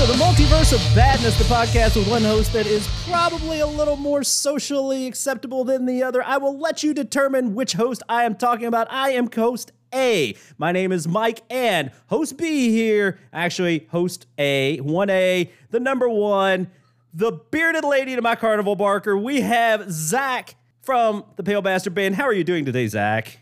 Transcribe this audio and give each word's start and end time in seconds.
to 0.00 0.06
the 0.06 0.12
Multiverse 0.14 0.72
of 0.72 0.96
Badness, 0.96 1.36
the 1.36 1.44
podcast 1.44 1.94
with 1.94 2.08
one 2.08 2.22
host 2.22 2.54
that 2.54 2.66
is 2.66 2.88
probably 3.06 3.60
a 3.60 3.66
little 3.66 3.96
more 3.96 4.24
socially 4.24 5.06
acceptable 5.06 5.62
than 5.62 5.84
the 5.84 6.02
other. 6.02 6.22
I 6.22 6.38
will 6.38 6.58
let 6.58 6.82
you 6.82 6.94
determine 6.94 7.54
which 7.54 7.74
host 7.74 8.02
I 8.08 8.24
am 8.24 8.36
talking 8.36 8.64
about. 8.64 8.90
I 8.90 9.10
am 9.10 9.30
host 9.30 9.72
A. 9.92 10.34
My 10.56 10.72
name 10.72 10.90
is 10.90 11.06
Mike, 11.06 11.42
and 11.50 11.90
host 12.06 12.38
B 12.38 12.70
here, 12.70 13.18
actually, 13.30 13.88
host 13.90 14.26
A, 14.38 14.78
1A, 14.78 15.50
the 15.68 15.80
number 15.80 16.08
one, 16.08 16.70
the 17.12 17.32
bearded 17.32 17.84
lady 17.84 18.16
to 18.16 18.22
my 18.22 18.36
carnival 18.36 18.76
barker. 18.76 19.18
We 19.18 19.42
have 19.42 19.92
Zach 19.92 20.54
from 20.80 21.26
the 21.36 21.42
Pale 21.42 21.60
Bastard 21.60 21.94
Band. 21.94 22.14
How 22.14 22.24
are 22.24 22.32
you 22.32 22.44
doing 22.44 22.64
today, 22.64 22.86
Zach? 22.86 23.38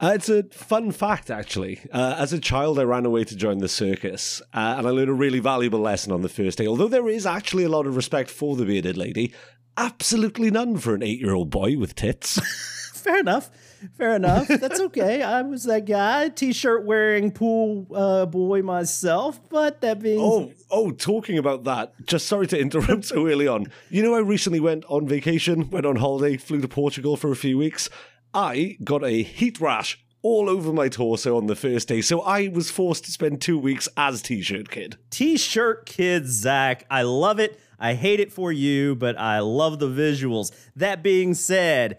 Uh, 0.00 0.12
it's 0.14 0.30
a 0.30 0.44
fun 0.44 0.90
fact, 0.90 1.30
actually. 1.30 1.78
Uh, 1.92 2.14
as 2.16 2.32
a 2.32 2.40
child, 2.40 2.78
I 2.78 2.84
ran 2.84 3.04
away 3.04 3.24
to 3.24 3.36
join 3.36 3.58
the 3.58 3.68
circus, 3.68 4.40
uh, 4.54 4.76
and 4.78 4.86
I 4.86 4.90
learned 4.90 5.10
a 5.10 5.14
really 5.14 5.40
valuable 5.40 5.80
lesson 5.80 6.10
on 6.10 6.22
the 6.22 6.28
first 6.30 6.56
day. 6.56 6.66
Although 6.66 6.88
there 6.88 7.08
is 7.08 7.26
actually 7.26 7.64
a 7.64 7.68
lot 7.68 7.86
of 7.86 7.96
respect 7.96 8.30
for 8.30 8.56
the 8.56 8.64
bearded 8.64 8.96
lady, 8.96 9.34
absolutely 9.76 10.50
none 10.50 10.78
for 10.78 10.94
an 10.94 11.02
eight-year-old 11.02 11.50
boy 11.50 11.76
with 11.76 11.94
tits. 11.94 12.40
Fair 13.00 13.18
enough. 13.18 13.50
Fair 13.96 14.14
enough. 14.16 14.48
That's 14.48 14.80
okay. 14.88 15.22
I 15.22 15.42
was 15.42 15.64
that 15.64 15.86
guy, 15.86 16.28
t-shirt 16.28 16.84
wearing 16.84 17.30
pool 17.30 17.86
uh, 17.94 18.26
boy 18.26 18.62
myself. 18.62 19.40
But 19.48 19.80
that 19.80 20.00
being 20.00 20.20
oh, 20.20 20.52
oh, 20.70 20.90
talking 20.90 21.38
about 21.38 21.64
that. 21.64 21.94
Just 22.06 22.26
sorry 22.26 22.46
to 22.48 22.58
interrupt 22.58 23.06
so 23.06 23.26
early 23.26 23.48
on. 23.48 23.66
You 23.88 24.02
know, 24.02 24.14
I 24.14 24.20
recently 24.20 24.60
went 24.60 24.84
on 24.88 25.08
vacation, 25.08 25.70
went 25.70 25.86
on 25.86 25.96
holiday, 25.96 26.36
flew 26.36 26.60
to 26.60 26.68
Portugal 26.68 27.16
for 27.16 27.30
a 27.30 27.36
few 27.36 27.56
weeks. 27.56 27.88
I 28.32 28.76
got 28.84 29.04
a 29.04 29.22
heat 29.22 29.60
rash 29.60 29.98
all 30.22 30.48
over 30.48 30.72
my 30.72 30.88
torso 30.88 31.36
on 31.36 31.46
the 31.46 31.56
first 31.56 31.88
day, 31.88 32.00
so 32.00 32.20
I 32.20 32.48
was 32.48 32.70
forced 32.70 33.04
to 33.06 33.10
spend 33.10 33.40
two 33.40 33.58
weeks 33.58 33.88
as 33.96 34.22
T 34.22 34.42
shirt 34.42 34.70
kid. 34.70 34.96
T 35.10 35.36
shirt 35.36 35.86
kid 35.86 36.28
Zach, 36.28 36.84
I 36.90 37.02
love 37.02 37.40
it. 37.40 37.58
I 37.78 37.94
hate 37.94 38.20
it 38.20 38.32
for 38.32 38.52
you, 38.52 38.94
but 38.94 39.18
I 39.18 39.40
love 39.40 39.78
the 39.78 39.88
visuals. 39.88 40.52
That 40.76 41.02
being 41.02 41.34
said, 41.34 41.98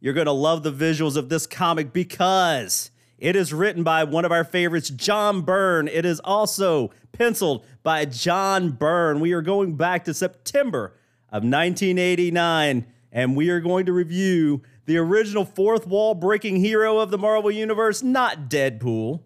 you're 0.00 0.14
going 0.14 0.26
to 0.26 0.32
love 0.32 0.62
the 0.62 0.72
visuals 0.72 1.16
of 1.16 1.28
this 1.28 1.46
comic 1.46 1.92
because 1.92 2.90
it 3.18 3.36
is 3.36 3.52
written 3.52 3.82
by 3.82 4.04
one 4.04 4.24
of 4.24 4.32
our 4.32 4.44
favorites, 4.44 4.88
John 4.88 5.42
Byrne. 5.42 5.86
It 5.86 6.04
is 6.04 6.20
also 6.20 6.90
penciled 7.12 7.64
by 7.82 8.04
John 8.06 8.70
Byrne. 8.70 9.20
We 9.20 9.32
are 9.32 9.42
going 9.42 9.76
back 9.76 10.04
to 10.04 10.14
September 10.14 10.94
of 11.28 11.42
1989, 11.42 12.86
and 13.12 13.36
we 13.36 13.50
are 13.50 13.60
going 13.60 13.86
to 13.86 13.92
review 13.92 14.62
the 14.88 14.96
original 14.96 15.44
fourth 15.44 15.86
wall 15.86 16.14
breaking 16.14 16.56
hero 16.56 16.98
of 16.98 17.10
the 17.10 17.18
Marvel 17.18 17.50
Universe, 17.50 18.02
not 18.02 18.48
Deadpool. 18.48 19.20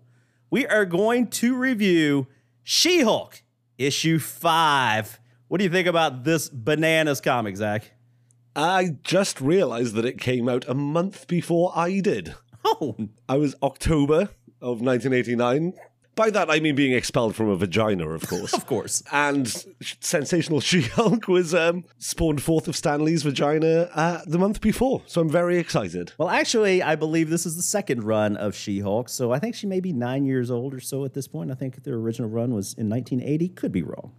We 0.51 0.67
are 0.67 0.85
going 0.85 1.29
to 1.29 1.55
review 1.57 2.27
She 2.65 3.03
Hulk, 3.03 3.45
issue 3.79 4.19
five. 4.19 5.21
What 5.47 5.59
do 5.59 5.65
you 5.65 5.71
think 5.71 5.87
about 5.87 6.25
this 6.25 6.49
bananas 6.49 7.21
comic, 7.21 7.57
Zach? 7.57 7.93
I 8.57 8.97
just 9.05 9.41
realized 9.41 9.95
that 9.95 10.05
it 10.05 10.19
came 10.19 10.49
out 10.49 10.69
a 10.69 10.75
month 10.75 11.29
before 11.29 11.71
I 11.77 12.01
did. 12.01 12.35
Oh, 12.65 12.97
I 13.29 13.37
was 13.37 13.55
October 13.63 14.31
of 14.61 14.81
1989. 14.81 15.75
By 16.15 16.29
that, 16.31 16.51
I 16.51 16.61
mean 16.61 16.75
being 16.75 16.93
expelled 16.93 17.35
from 17.35 17.49
a 17.49 17.57
vagina, 17.57 18.09
of 18.09 18.29
course. 18.29 18.53
of 18.55 18.67
course. 18.67 19.03
And 19.13 19.49
sensational 20.01 20.61
She 20.73 20.83
Hulk 20.83 21.27
was 21.27 21.55
um, 21.55 21.85
spawned 21.99 22.43
forth 22.43 22.69
of 22.69 22.77
Stan 22.77 23.05
Lee's 23.05 23.23
vagina 23.23 23.89
uh, 23.95 24.21
the 24.27 24.39
month 24.39 24.61
before. 24.61 25.03
So 25.07 25.23
I'm 25.23 25.31
very 25.31 25.59
excited. 25.59 26.13
Well, 26.19 26.29
actually, 26.29 26.83
I 26.83 26.97
believe 26.97 27.31
this 27.31 27.47
is 27.47 27.57
the 27.57 27.63
second 27.63 28.05
run 28.05 28.37
of 28.37 28.55
She 28.55 28.81
Hulk. 28.81 29.09
So 29.09 29.33
I 29.33 29.39
think 29.39 29.55
she 29.55 29.67
may 29.67 29.81
be 29.81 29.93
nine 29.93 30.27
years 30.27 30.51
old 30.51 30.75
or 30.75 30.81
so 30.81 31.05
at 31.05 31.15
this 31.15 31.27
point. 31.27 31.51
I 31.51 31.55
think 31.55 31.83
their 31.83 31.95
original 31.95 32.29
run 32.29 32.53
was 32.53 32.75
in 32.75 32.91
1980. 32.91 33.49
Could 33.51 33.73
be 33.73 33.83
wrong. 33.83 34.13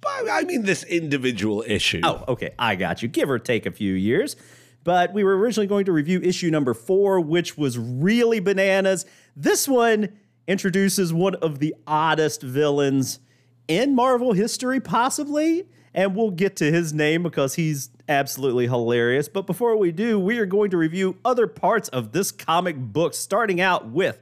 But 0.00 0.30
I 0.30 0.44
mean, 0.44 0.62
this 0.62 0.84
individual 0.84 1.64
issue. 1.66 2.00
Oh, 2.04 2.24
okay. 2.28 2.50
I 2.58 2.76
got 2.76 3.02
you. 3.02 3.08
Give 3.08 3.28
or 3.28 3.40
take 3.40 3.66
a 3.66 3.72
few 3.72 3.94
years. 3.94 4.36
But 4.84 5.14
we 5.14 5.24
were 5.24 5.36
originally 5.38 5.66
going 5.66 5.86
to 5.86 5.92
review 5.92 6.20
issue 6.22 6.50
number 6.50 6.74
four, 6.74 7.18
which 7.18 7.56
was 7.56 7.78
really 7.78 8.38
bananas. 8.38 9.06
This 9.34 9.66
one 9.66 10.10
introduces 10.46 11.12
one 11.12 11.34
of 11.36 11.58
the 11.58 11.74
oddest 11.86 12.42
villains 12.42 13.20
in 13.68 13.94
Marvel 13.94 14.32
history, 14.32 14.80
possibly. 14.80 15.66
And 15.94 16.16
we'll 16.16 16.32
get 16.32 16.56
to 16.56 16.72
his 16.72 16.92
name 16.92 17.22
because 17.22 17.54
he's 17.54 17.90
absolutely 18.08 18.66
hilarious. 18.66 19.28
But 19.28 19.46
before 19.46 19.76
we 19.76 19.92
do, 19.92 20.18
we 20.18 20.38
are 20.38 20.46
going 20.46 20.70
to 20.70 20.76
review 20.76 21.16
other 21.24 21.46
parts 21.46 21.88
of 21.90 22.12
this 22.12 22.32
comic 22.32 22.76
book, 22.76 23.14
starting 23.14 23.60
out 23.60 23.88
with 23.88 24.20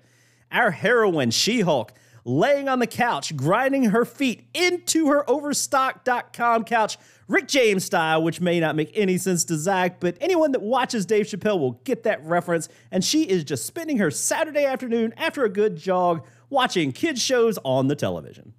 our 0.50 0.70
heroine, 0.70 1.30
She 1.30 1.60
Hulk, 1.60 1.92
laying 2.24 2.68
on 2.68 2.78
the 2.78 2.86
couch, 2.86 3.36
grinding 3.36 3.84
her 3.84 4.04
feet 4.04 4.46
into 4.54 5.08
her 5.08 5.28
Overstock.com 5.28 6.64
couch, 6.64 6.98
Rick 7.28 7.48
James 7.48 7.84
style, 7.84 8.22
which 8.22 8.40
may 8.40 8.60
not 8.60 8.76
make 8.76 8.90
any 8.94 9.18
sense 9.18 9.44
to 9.44 9.56
Zach, 9.56 10.00
but 10.00 10.16
anyone 10.20 10.52
that 10.52 10.62
watches 10.62 11.06
Dave 11.06 11.26
Chappelle 11.26 11.58
will 11.58 11.80
get 11.84 12.02
that 12.04 12.24
reference. 12.24 12.68
And 12.90 13.04
she 13.04 13.22
is 13.22 13.44
just 13.44 13.66
spending 13.66 13.98
her 13.98 14.10
Saturday 14.10 14.64
afternoon 14.64 15.14
after 15.16 15.44
a 15.44 15.48
good 15.48 15.76
jog 15.76 16.24
watching 16.50 16.92
kids' 16.92 17.22
shows 17.22 17.58
on 17.64 17.88
the 17.88 17.96
television. 17.96 18.52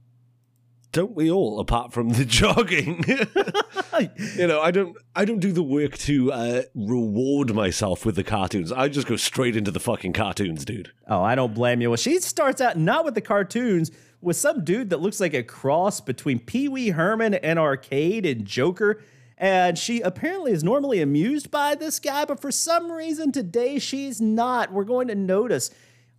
Don't 0.94 1.16
we 1.16 1.32
all, 1.32 1.60
apart 1.60 1.92
from 1.92 2.10
the 2.10 2.24
jogging? 2.40 3.04
you 4.38 4.48
know, 4.48 4.62
I 4.62 4.70
don't, 4.70 4.96
I 5.16 5.26
don't 5.26 5.40
do 5.40 5.52
the 5.52 5.64
work 5.64 5.98
to 6.00 6.32
uh, 6.32 6.62
reward 6.76 7.54
myself 7.56 8.06
with 8.06 8.16
the 8.16 8.24
cartoons. 8.24 8.72
I 8.72 8.90
just 8.90 9.08
go 9.08 9.16
straight 9.16 9.56
into 9.56 9.72
the 9.72 9.80
fucking 9.80 10.14
cartoons, 10.14 10.64
dude. 10.64 10.92
Oh, 11.08 11.24
I 11.24 11.34
don't 11.34 11.56
blame 11.56 11.82
you. 11.82 11.90
Well, 11.90 11.98
she 11.98 12.20
starts 12.20 12.62
out 12.62 12.78
not 12.78 13.06
with 13.06 13.16
the 13.16 13.22
cartoons, 13.22 13.90
with 14.22 14.38
some 14.38 14.64
dude 14.64 14.92
that 14.92 15.02
looks 15.02 15.20
like 15.20 15.34
a 15.34 15.42
cross 15.42 16.00
between 16.00 16.38
Pee 16.38 16.70
Wee 16.70 16.90
Herman 16.90 17.34
and 17.34 17.58
Arcade 17.58 18.28
and 18.28 18.46
Joker. 18.46 19.02
And 19.36 19.80
she 19.80 20.00
apparently 20.02 20.52
is 20.52 20.64
normally 20.64 21.02
amused 21.02 21.50
by 21.50 21.74
this 21.74 22.00
guy, 22.00 22.24
but 22.26 22.40
for 22.40 22.52
some 22.52 22.92
reason 22.92 23.32
today 23.32 23.80
she's 23.80 24.22
not. 24.22 24.72
We're 24.72 24.84
going 24.84 25.08
to 25.08 25.16
notice 25.16 25.72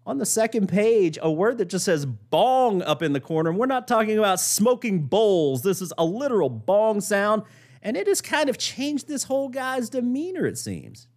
on 0.06 0.19
the 0.19 0.26
second 0.26 0.69
page 0.69 1.19
a 1.22 1.31
word 1.31 1.59
that 1.59 1.66
just 1.66 1.84
says 1.84 2.06
bong 2.06 2.82
up 2.82 3.03
in 3.03 3.12
the 3.12 3.20
corner. 3.20 3.53
We're 3.53 3.66
not 3.66 3.88
talking 3.88 4.19
about 4.19 4.41
smoking 4.41 5.04
bowls. 5.04 5.62
This 5.62 5.81
is 5.81 5.92
a 5.97 6.04
literal 6.04 6.50
bong 6.50 7.00
sound, 7.00 7.42
and 7.82 7.97
it 7.97 8.06
has 8.06 8.20
kind 8.20 8.48
of 8.48 8.59
changed 8.59 9.09
this 9.09 9.25
whole 9.25 9.48
guy's 9.48 9.88
demeanor, 9.88 10.47
it 10.47 10.59
seems. 10.59 11.09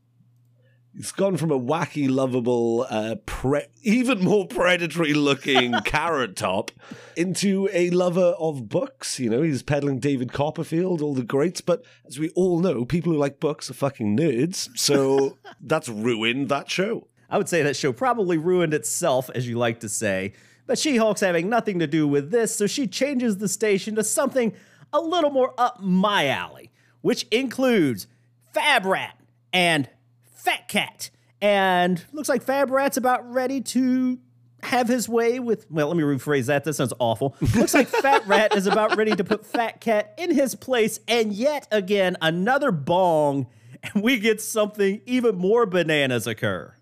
He's 0.97 1.11
gone 1.11 1.37
from 1.37 1.51
a 1.51 1.59
wacky, 1.59 2.09
lovable, 2.09 2.87
uh, 2.89 3.17
pre- 3.27 3.67
even 3.83 4.23
more 4.23 4.47
predatory 4.47 5.13
looking 5.13 5.73
carrot 5.85 6.35
top 6.35 6.71
into 7.15 7.69
a 7.71 7.91
lover 7.91 8.33
of 8.39 8.67
books. 8.67 9.19
You 9.19 9.29
know, 9.29 9.43
he's 9.43 9.61
peddling 9.61 9.99
David 9.99 10.33
Copperfield, 10.33 11.03
all 11.03 11.13
the 11.13 11.21
greats. 11.21 11.61
But 11.61 11.85
as 12.07 12.17
we 12.17 12.29
all 12.29 12.59
know, 12.59 12.83
people 12.83 13.13
who 13.13 13.19
like 13.19 13.39
books 13.39 13.69
are 13.69 13.75
fucking 13.75 14.17
nerds. 14.17 14.75
So 14.75 15.37
that's 15.61 15.87
ruined 15.87 16.49
that 16.49 16.67
show. 16.71 17.07
I 17.29 17.37
would 17.37 17.49
say 17.49 17.63
that 17.63 17.75
show 17.75 17.91
probably 17.91 18.37
ruined 18.37 18.73
itself, 18.73 19.29
as 19.35 19.47
you 19.47 19.57
like 19.57 19.79
to 19.81 19.89
say. 19.89 20.33
But 20.65 20.77
She 20.77 20.97
Hulk's 20.97 21.21
having 21.21 21.49
nothing 21.49 21.79
to 21.79 21.87
do 21.87 22.07
with 22.07 22.29
this, 22.31 22.55
so 22.55 22.67
she 22.67 22.87
changes 22.87 23.37
the 23.37 23.47
station 23.47 23.95
to 23.95 24.03
something 24.03 24.53
a 24.93 24.99
little 24.99 25.29
more 25.29 25.53
up 25.57 25.81
my 25.81 26.27
alley, 26.27 26.71
which 27.01 27.23
includes 27.31 28.07
Fab 28.53 28.85
Rat 28.85 29.17
and 29.53 29.89
Fat 30.33 30.67
Cat. 30.67 31.09
And 31.41 32.03
looks 32.11 32.29
like 32.29 32.43
Fab 32.43 32.69
Rat's 32.71 32.97
about 32.97 33.31
ready 33.31 33.61
to 33.61 34.19
have 34.63 34.87
his 34.87 35.07
way 35.07 35.39
with. 35.39 35.69
Well, 35.69 35.87
let 35.87 35.97
me 35.97 36.03
rephrase 36.03 36.47
that. 36.47 36.63
That 36.63 36.73
sounds 36.73 36.93
awful. 36.99 37.35
Looks 37.55 37.73
like 37.73 37.87
Fat 38.01 38.25
Rat 38.27 38.55
is 38.55 38.67
about 38.67 38.97
ready 38.97 39.15
to 39.15 39.23
put 39.23 39.45
Fat 39.45 39.79
Cat 39.79 40.13
in 40.17 40.33
his 40.33 40.55
place. 40.55 40.99
And 41.07 41.31
yet 41.31 41.67
again, 41.71 42.17
another 42.21 42.71
bong, 42.71 43.47
and 43.83 44.03
we 44.03 44.17
get 44.17 44.41
something 44.41 45.01
even 45.05 45.35
more 45.37 45.65
bananas 45.65 46.27
occur. 46.27 46.73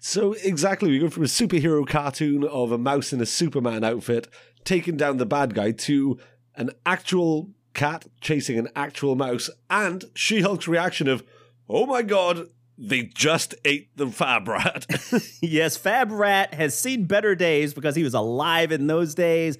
So, 0.00 0.34
exactly, 0.44 0.90
we 0.90 0.98
go 0.98 1.10
from 1.10 1.24
a 1.24 1.26
superhero 1.26 1.86
cartoon 1.86 2.44
of 2.44 2.72
a 2.72 2.78
mouse 2.78 3.12
in 3.12 3.20
a 3.20 3.26
Superman 3.26 3.84
outfit 3.84 4.28
taking 4.64 4.96
down 4.96 5.16
the 5.16 5.26
bad 5.26 5.54
guy 5.54 5.72
to 5.72 6.18
an 6.54 6.70
actual 6.84 7.50
cat 7.74 8.06
chasing 8.20 8.58
an 8.58 8.68
actual 8.74 9.14
mouse, 9.14 9.48
and 9.70 10.04
She 10.14 10.40
Hulk's 10.40 10.68
reaction 10.68 11.08
of, 11.08 11.24
oh 11.68 11.86
my 11.86 12.02
god, 12.02 12.48
they 12.76 13.02
just 13.02 13.54
ate 13.64 13.96
the 13.96 14.08
Fab 14.08 14.46
Rat. 14.48 14.86
yes, 15.42 15.76
Fab 15.76 16.10
Rat 16.12 16.54
has 16.54 16.78
seen 16.78 17.04
better 17.04 17.34
days 17.34 17.74
because 17.74 17.96
he 17.96 18.04
was 18.04 18.14
alive 18.14 18.72
in 18.72 18.86
those 18.86 19.14
days. 19.14 19.58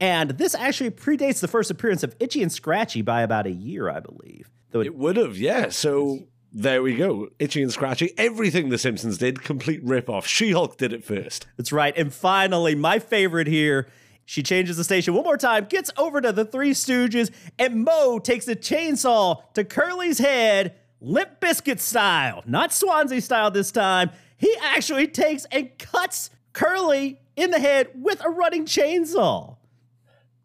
And 0.00 0.30
this 0.30 0.54
actually 0.54 0.90
predates 0.90 1.40
the 1.40 1.48
first 1.48 1.70
appearance 1.70 2.02
of 2.02 2.14
Itchy 2.20 2.42
and 2.42 2.52
Scratchy 2.52 3.02
by 3.02 3.22
about 3.22 3.46
a 3.46 3.50
year, 3.50 3.90
I 3.90 4.00
believe. 4.00 4.50
Though 4.70 4.80
it, 4.80 4.86
it 4.86 4.94
would 4.94 5.16
have, 5.16 5.38
yeah. 5.38 5.70
So 5.70 6.20
there 6.62 6.82
we 6.82 6.96
go. 6.96 7.28
Itchy 7.38 7.62
and 7.62 7.72
Scratchy. 7.72 8.12
Everything 8.18 8.68
The 8.68 8.78
Simpsons 8.78 9.18
did, 9.18 9.42
complete 9.42 9.82
rip-off. 9.84 10.26
She-Hulk 10.26 10.76
did 10.76 10.92
it 10.92 11.04
first. 11.04 11.46
That's 11.56 11.72
right. 11.72 11.96
And 11.96 12.12
finally, 12.12 12.74
my 12.74 12.98
favorite 12.98 13.46
here, 13.46 13.88
she 14.24 14.42
changes 14.42 14.76
the 14.76 14.84
station 14.84 15.14
one 15.14 15.24
more 15.24 15.36
time, 15.36 15.66
gets 15.66 15.90
over 15.96 16.20
to 16.20 16.32
the 16.32 16.44
Three 16.44 16.72
Stooges, 16.72 17.30
and 17.58 17.84
Moe 17.84 18.18
takes 18.18 18.48
a 18.48 18.56
chainsaw 18.56 19.42
to 19.54 19.64
Curly's 19.64 20.18
head, 20.18 20.74
Limp 21.00 21.40
Bizkit 21.40 21.78
style, 21.78 22.42
not 22.44 22.72
Swansea 22.72 23.20
style 23.20 23.52
this 23.52 23.70
time. 23.70 24.10
He 24.36 24.54
actually 24.60 25.06
takes 25.06 25.44
and 25.52 25.70
cuts 25.78 26.30
Curly 26.52 27.20
in 27.36 27.52
the 27.52 27.60
head 27.60 27.90
with 27.94 28.20
a 28.24 28.30
running 28.30 28.64
chainsaw. 28.64 29.57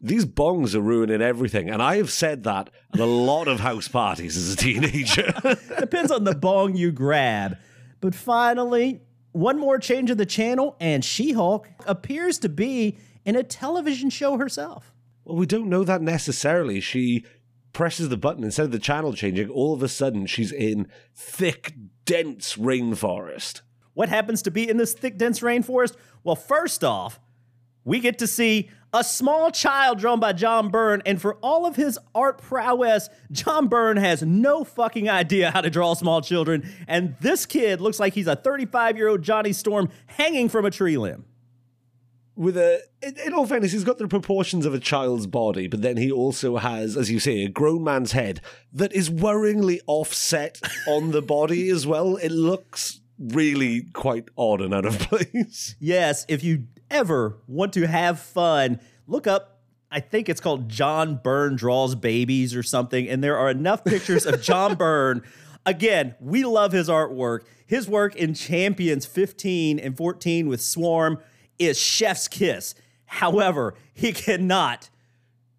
These 0.04 0.26
bongs 0.26 0.74
are 0.74 0.80
ruining 0.80 1.22
everything. 1.22 1.70
And 1.70 1.82
I 1.82 1.96
have 1.96 2.10
said 2.10 2.44
that 2.44 2.68
at 2.92 3.00
a 3.00 3.06
lot 3.06 3.48
of 3.48 3.60
house 3.60 3.88
parties 3.88 4.36
as 4.36 4.52
a 4.52 4.56
teenager. 4.56 5.32
Depends 5.80 6.10
on 6.10 6.24
the 6.24 6.34
bong 6.34 6.76
you 6.76 6.92
grab. 6.92 7.56
But 8.00 8.14
finally, 8.14 9.00
one 9.32 9.58
more 9.58 9.78
change 9.78 10.10
of 10.10 10.18
the 10.18 10.26
channel, 10.26 10.76
and 10.78 11.02
She 11.02 11.32
Hulk 11.32 11.68
appears 11.86 12.38
to 12.40 12.50
be 12.50 12.98
in 13.24 13.34
a 13.34 13.42
television 13.42 14.10
show 14.10 14.36
herself. 14.36 14.92
well, 15.24 15.36
we 15.36 15.46
don't 15.46 15.70
know 15.70 15.84
that 15.84 16.02
necessarily. 16.02 16.80
She 16.80 17.24
presses 17.72 18.10
the 18.10 18.18
button 18.18 18.44
instead 18.44 18.66
of 18.66 18.72
the 18.72 18.78
channel 18.78 19.14
changing. 19.14 19.48
All 19.48 19.72
of 19.72 19.82
a 19.82 19.88
sudden, 19.88 20.26
she's 20.26 20.52
in 20.52 20.86
thick, 21.14 21.72
dense 22.04 22.56
rainforest. 22.56 23.62
What 23.94 24.10
happens 24.10 24.42
to 24.42 24.50
be 24.50 24.68
in 24.68 24.76
this 24.76 24.92
thick, 24.92 25.16
dense 25.16 25.40
rainforest? 25.40 25.96
Well, 26.22 26.36
first 26.36 26.84
off, 26.84 27.18
we 27.84 28.00
get 28.00 28.18
to 28.18 28.26
see 28.26 28.70
a 28.94 29.02
small 29.02 29.50
child 29.50 29.98
drawn 29.98 30.20
by 30.20 30.32
John 30.32 30.70
Byrne, 30.70 31.02
and 31.04 31.20
for 31.20 31.34
all 31.42 31.66
of 31.66 31.74
his 31.74 31.98
art 32.14 32.40
prowess, 32.40 33.10
John 33.32 33.66
Byrne 33.66 33.96
has 33.96 34.22
no 34.22 34.62
fucking 34.62 35.10
idea 35.10 35.50
how 35.50 35.60
to 35.62 35.68
draw 35.68 35.94
small 35.94 36.22
children, 36.22 36.72
and 36.86 37.16
this 37.20 37.44
kid 37.44 37.80
looks 37.80 37.98
like 37.98 38.14
he's 38.14 38.28
a 38.28 38.36
35 38.36 38.96
year 38.96 39.08
old 39.08 39.22
Johnny 39.22 39.52
Storm 39.52 39.90
hanging 40.06 40.48
from 40.48 40.64
a 40.64 40.70
tree 40.70 40.96
limb. 40.96 41.24
with 42.36 42.56
a 42.56 42.80
in, 43.02 43.32
all 43.32 43.46
fairness 43.46 43.72
he's 43.72 43.84
got 43.84 43.98
the 43.98 44.08
proportions 44.08 44.64
of 44.66 44.74
a 44.74 44.78
child's 44.78 45.26
body 45.26 45.68
but 45.68 45.82
then 45.82 45.96
he 45.96 46.10
also 46.10 46.56
has 46.56 46.96
as 46.96 47.08
you 47.08 47.20
say 47.20 47.44
a 47.44 47.48
grown 47.48 47.84
man's 47.84 48.10
head 48.12 48.40
that 48.72 48.92
is 48.92 49.08
worryingly 49.08 49.78
offset 49.86 50.60
on 50.88 51.12
the 51.12 51.22
body 51.22 51.68
as 51.68 51.86
well 51.86 52.16
it 52.16 52.32
looks 52.32 53.00
really 53.18 53.82
quite 53.92 54.28
odd 54.36 54.60
and 54.60 54.74
out 54.74 54.84
of 54.84 54.98
place 55.10 55.76
Yes, 55.78 56.24
if 56.28 56.42
you 56.42 56.64
ever 56.90 57.38
want 57.46 57.72
to 57.74 57.86
have 57.86 58.20
fun, 58.20 58.80
look 59.06 59.26
up. 59.26 59.60
I 59.90 60.00
think 60.00 60.28
it's 60.28 60.40
called 60.40 60.68
John 60.68 61.20
Byrne 61.22 61.56
Draws 61.56 61.94
Babies 61.94 62.54
or 62.54 62.62
something. 62.62 63.08
And 63.08 63.22
there 63.22 63.38
are 63.38 63.50
enough 63.50 63.84
pictures 63.84 64.26
of 64.26 64.42
John 64.42 64.74
Byrne. 64.76 65.22
Again, 65.64 66.14
we 66.20 66.44
love 66.44 66.72
his 66.72 66.88
artwork. 66.88 67.40
His 67.66 67.88
work 67.88 68.16
in 68.16 68.34
Champions 68.34 69.06
15 69.06 69.78
and 69.78 69.96
14 69.96 70.48
with 70.48 70.60
Swarm 70.60 71.18
is 71.58 71.78
chef's 71.78 72.28
kiss. 72.28 72.74
However, 73.06 73.74
he 73.92 74.12
cannot, 74.12 74.90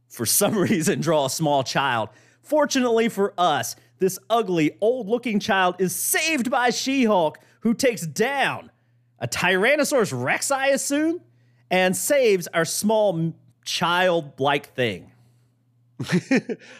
for 0.10 0.25
some 0.25 0.57
reason, 0.57 1.00
draw 1.00 1.25
a 1.25 1.30
small 1.30 1.63
child. 1.63 2.10
Fortunately 2.42 3.10
for 3.10 3.34
us, 3.38 3.75
this 4.00 4.19
ugly, 4.30 4.77
old 4.81 5.07
looking 5.07 5.39
child 5.39 5.75
is 5.80 5.95
saved 5.95 6.50
by 6.51 6.69
She 6.69 7.06
Hulk, 7.06 7.39
who 7.62 7.74
takes 7.74 8.06
down 8.06 8.71
a 9.19 9.27
Tyrannosaurus 9.27 10.12
Rex, 10.13 10.51
I 10.51 10.68
assume, 10.68 11.21
and 11.71 11.95
saves 11.95 12.47
our 12.53 12.65
small 12.65 13.33
child-like 13.63 14.74
thing. 14.75 15.12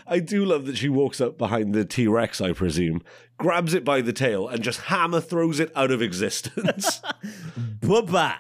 i 0.08 0.20
do 0.20 0.44
love 0.44 0.66
that 0.66 0.76
she 0.78 0.90
walks 0.90 1.22
up 1.22 1.38
behind 1.38 1.74
the 1.74 1.86
t-rex 1.86 2.42
i 2.42 2.52
presume 2.52 3.02
grabs 3.38 3.74
it 3.74 3.86
by 3.86 4.02
the 4.02 4.12
tail 4.12 4.50
and 4.50 4.62
just 4.62 4.82
hammer 4.82 5.22
throws 5.22 5.58
it 5.58 5.72
out 5.74 5.90
of 5.90 6.02
existence 6.02 7.02
Bye-bye. 7.82 8.36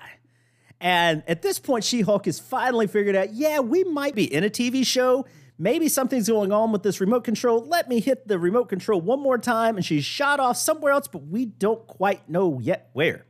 And 0.81 1.23
at 1.27 1.41
this 1.41 1.59
point, 1.59 1.83
She-Hulk 1.83 2.25
has 2.25 2.39
finally 2.39 2.87
figured 2.87 3.15
out, 3.15 3.33
yeah, 3.33 3.59
we 3.59 3.83
might 3.83 4.15
be 4.15 4.31
in 4.31 4.43
a 4.43 4.49
TV 4.49 4.85
show. 4.85 5.25
Maybe 5.57 5.87
something's 5.87 6.27
going 6.27 6.51
on 6.51 6.71
with 6.71 6.83
this 6.83 6.99
remote 6.99 7.23
control. 7.23 7.65
Let 7.65 7.87
me 7.87 7.99
hit 7.99 8.27
the 8.27 8.37
remote 8.37 8.65
control 8.65 8.99
one 8.99 9.21
more 9.21 9.37
time. 9.37 9.77
And 9.77 9.85
she's 9.85 10.03
shot 10.03 10.39
off 10.39 10.57
somewhere 10.57 10.91
else, 10.91 11.07
but 11.07 11.27
we 11.27 11.45
don't 11.45 11.87
quite 11.87 12.29
know 12.29 12.59
yet 12.59 12.89
where. 12.93 13.25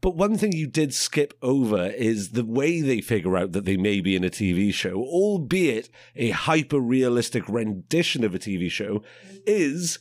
But 0.00 0.16
one 0.16 0.38
thing 0.38 0.52
you 0.52 0.66
did 0.66 0.94
skip 0.94 1.34
over 1.42 1.88
is 1.88 2.30
the 2.30 2.44
way 2.44 2.80
they 2.80 3.02
figure 3.02 3.36
out 3.36 3.52
that 3.52 3.66
they 3.66 3.76
may 3.76 4.00
be 4.00 4.16
in 4.16 4.24
a 4.24 4.30
TV 4.30 4.72
show, 4.72 4.94
albeit 4.94 5.90
a 6.16 6.30
hyper 6.30 6.78
realistic 6.78 7.46
rendition 7.48 8.24
of 8.24 8.34
a 8.34 8.38
TV 8.38 8.70
show, 8.70 9.02
is, 9.46 9.98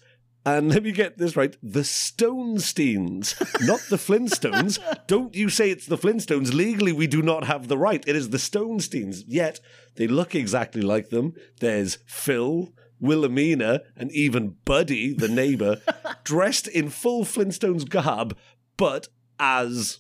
and 0.58 0.70
let 0.70 0.84
me 0.84 0.92
get 0.92 1.18
this 1.18 1.36
right, 1.36 1.56
the 1.62 1.82
Stonesteins, 1.82 3.40
not 3.66 3.80
the 3.90 3.98
Flintstones. 3.98 4.80
Don't 5.08 5.36
you 5.36 5.50
say 5.50 5.70
it's 5.70 5.86
the 5.86 5.98
Flintstones. 5.98 6.54
Legally, 6.54 6.92
we 6.92 7.08
do 7.08 7.22
not 7.22 7.46
have 7.46 7.68
the 7.68 7.78
right. 7.78 8.04
It 8.08 8.16
is 8.16 8.30
the 8.30 8.38
Stonesteins. 8.38 9.24
Yet, 9.28 9.60
they 9.96 10.08
look 10.08 10.36
exactly 10.36 10.82
like 10.82 11.10
them. 11.10 11.34
There's 11.60 12.00
Phil. 12.06 12.74
Wilhelmina 13.02 13.82
and 13.96 14.12
even 14.12 14.58
Buddy, 14.66 15.14
the 15.14 15.30
neighbor, 15.30 15.82
dressed 16.26 16.68
in 16.68 16.90
full 16.90 17.24
Flintstones 17.24 17.88
garb, 17.88 18.38
but 18.76 19.08
as 19.40 20.00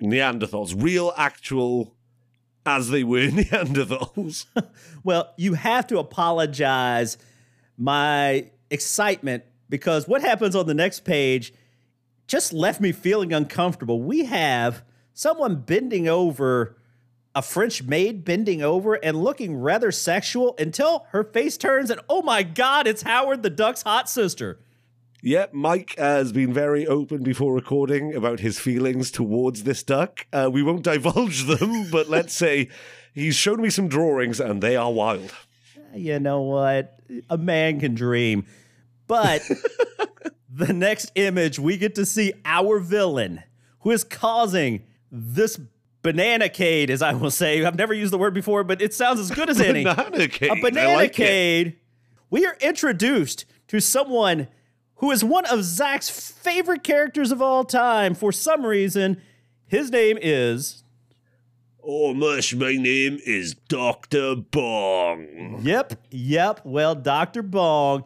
Neanderthals, 0.00 0.74
real, 0.74 1.12
actual, 1.16 1.94
as 2.64 2.88
they 2.88 3.04
were 3.04 3.26
Neanderthals. 3.28 4.46
Well, 5.04 5.34
you 5.36 5.54
have 5.54 5.86
to 5.88 5.98
apologize 5.98 7.18
my 7.76 8.50
excitement 8.70 9.44
because 9.68 10.08
what 10.08 10.22
happens 10.22 10.56
on 10.56 10.66
the 10.66 10.74
next 10.74 11.04
page 11.04 11.52
just 12.26 12.52
left 12.52 12.80
me 12.80 12.92
feeling 12.92 13.32
uncomfortable. 13.32 14.02
We 14.02 14.26
have 14.26 14.82
someone 15.14 15.56
bending 15.56 16.06
over, 16.06 16.76
a 17.34 17.42
French 17.42 17.82
maid 17.82 18.24
bending 18.24 18.62
over 18.62 18.94
and 18.94 19.22
looking 19.22 19.56
rather 19.56 19.90
sexual 19.90 20.54
until 20.58 21.06
her 21.10 21.24
face 21.24 21.56
turns 21.56 21.90
and 21.90 22.00
oh 22.08 22.22
my 22.22 22.42
God, 22.42 22.86
it's 22.86 23.02
Howard 23.02 23.42
the 23.42 23.50
Duck's 23.50 23.82
hot 23.82 24.08
sister. 24.08 24.60
yep, 25.22 25.52
Mike 25.52 25.94
has 25.98 26.32
been 26.32 26.52
very 26.52 26.86
open 26.86 27.22
before 27.22 27.54
recording 27.54 28.14
about 28.14 28.40
his 28.40 28.58
feelings 28.58 29.10
towards 29.10 29.64
this 29.64 29.82
duck. 29.82 30.26
Uh, 30.32 30.48
we 30.52 30.62
won't 30.62 30.84
divulge 30.84 31.44
them, 31.44 31.88
but 31.90 32.08
let's 32.08 32.34
say 32.34 32.68
he's 33.14 33.34
shown 33.34 33.60
me 33.60 33.70
some 33.70 33.88
drawings 33.88 34.38
and 34.38 34.62
they 34.62 34.76
are 34.76 34.92
wild. 34.92 35.32
You 35.94 36.20
know 36.20 36.42
what? 36.42 37.00
A 37.30 37.38
man 37.38 37.80
can 37.80 37.94
dream. 37.94 38.46
But 39.08 39.42
the 40.54 40.72
next 40.72 41.10
image, 41.16 41.58
we 41.58 41.76
get 41.76 41.96
to 41.96 42.06
see 42.06 42.32
our 42.44 42.78
villain 42.78 43.42
who 43.80 43.90
is 43.90 44.04
causing 44.04 44.84
this 45.10 45.56
banana 46.02 46.44
bananacade, 46.48 46.90
as 46.90 47.02
I 47.02 47.12
will 47.14 47.30
say. 47.30 47.64
I've 47.64 47.76
never 47.76 47.92
used 47.92 48.12
the 48.12 48.18
word 48.18 48.34
before, 48.34 48.64
but 48.64 48.80
it 48.80 48.94
sounds 48.94 49.18
as 49.18 49.30
good 49.30 49.50
as 49.50 49.60
any. 49.60 49.84
Banana 49.84 50.28
cake. 50.28 50.50
a 50.50 50.94
like 50.94 51.12
we 52.30 52.46
are 52.46 52.56
introduced 52.60 53.44
to 53.68 53.80
someone 53.80 54.48
who 54.96 55.10
is 55.10 55.24
one 55.24 55.46
of 55.46 55.64
Zach's 55.64 56.10
favorite 56.10 56.82
characters 56.82 57.30
of 57.32 57.40
all 57.40 57.64
time. 57.64 58.14
For 58.14 58.32
some 58.32 58.64
reason, 58.64 59.20
his 59.66 59.90
name 59.90 60.18
is. 60.20 60.84
Oh, 61.82 62.12
mush, 62.12 62.54
my 62.54 62.74
name 62.74 63.18
is 63.24 63.54
Dr. 63.54 64.36
Bong. 64.36 65.60
Yep, 65.62 65.94
yep. 66.10 66.60
Well, 66.64 66.94
Dr. 66.94 67.42
Bong. 67.42 68.04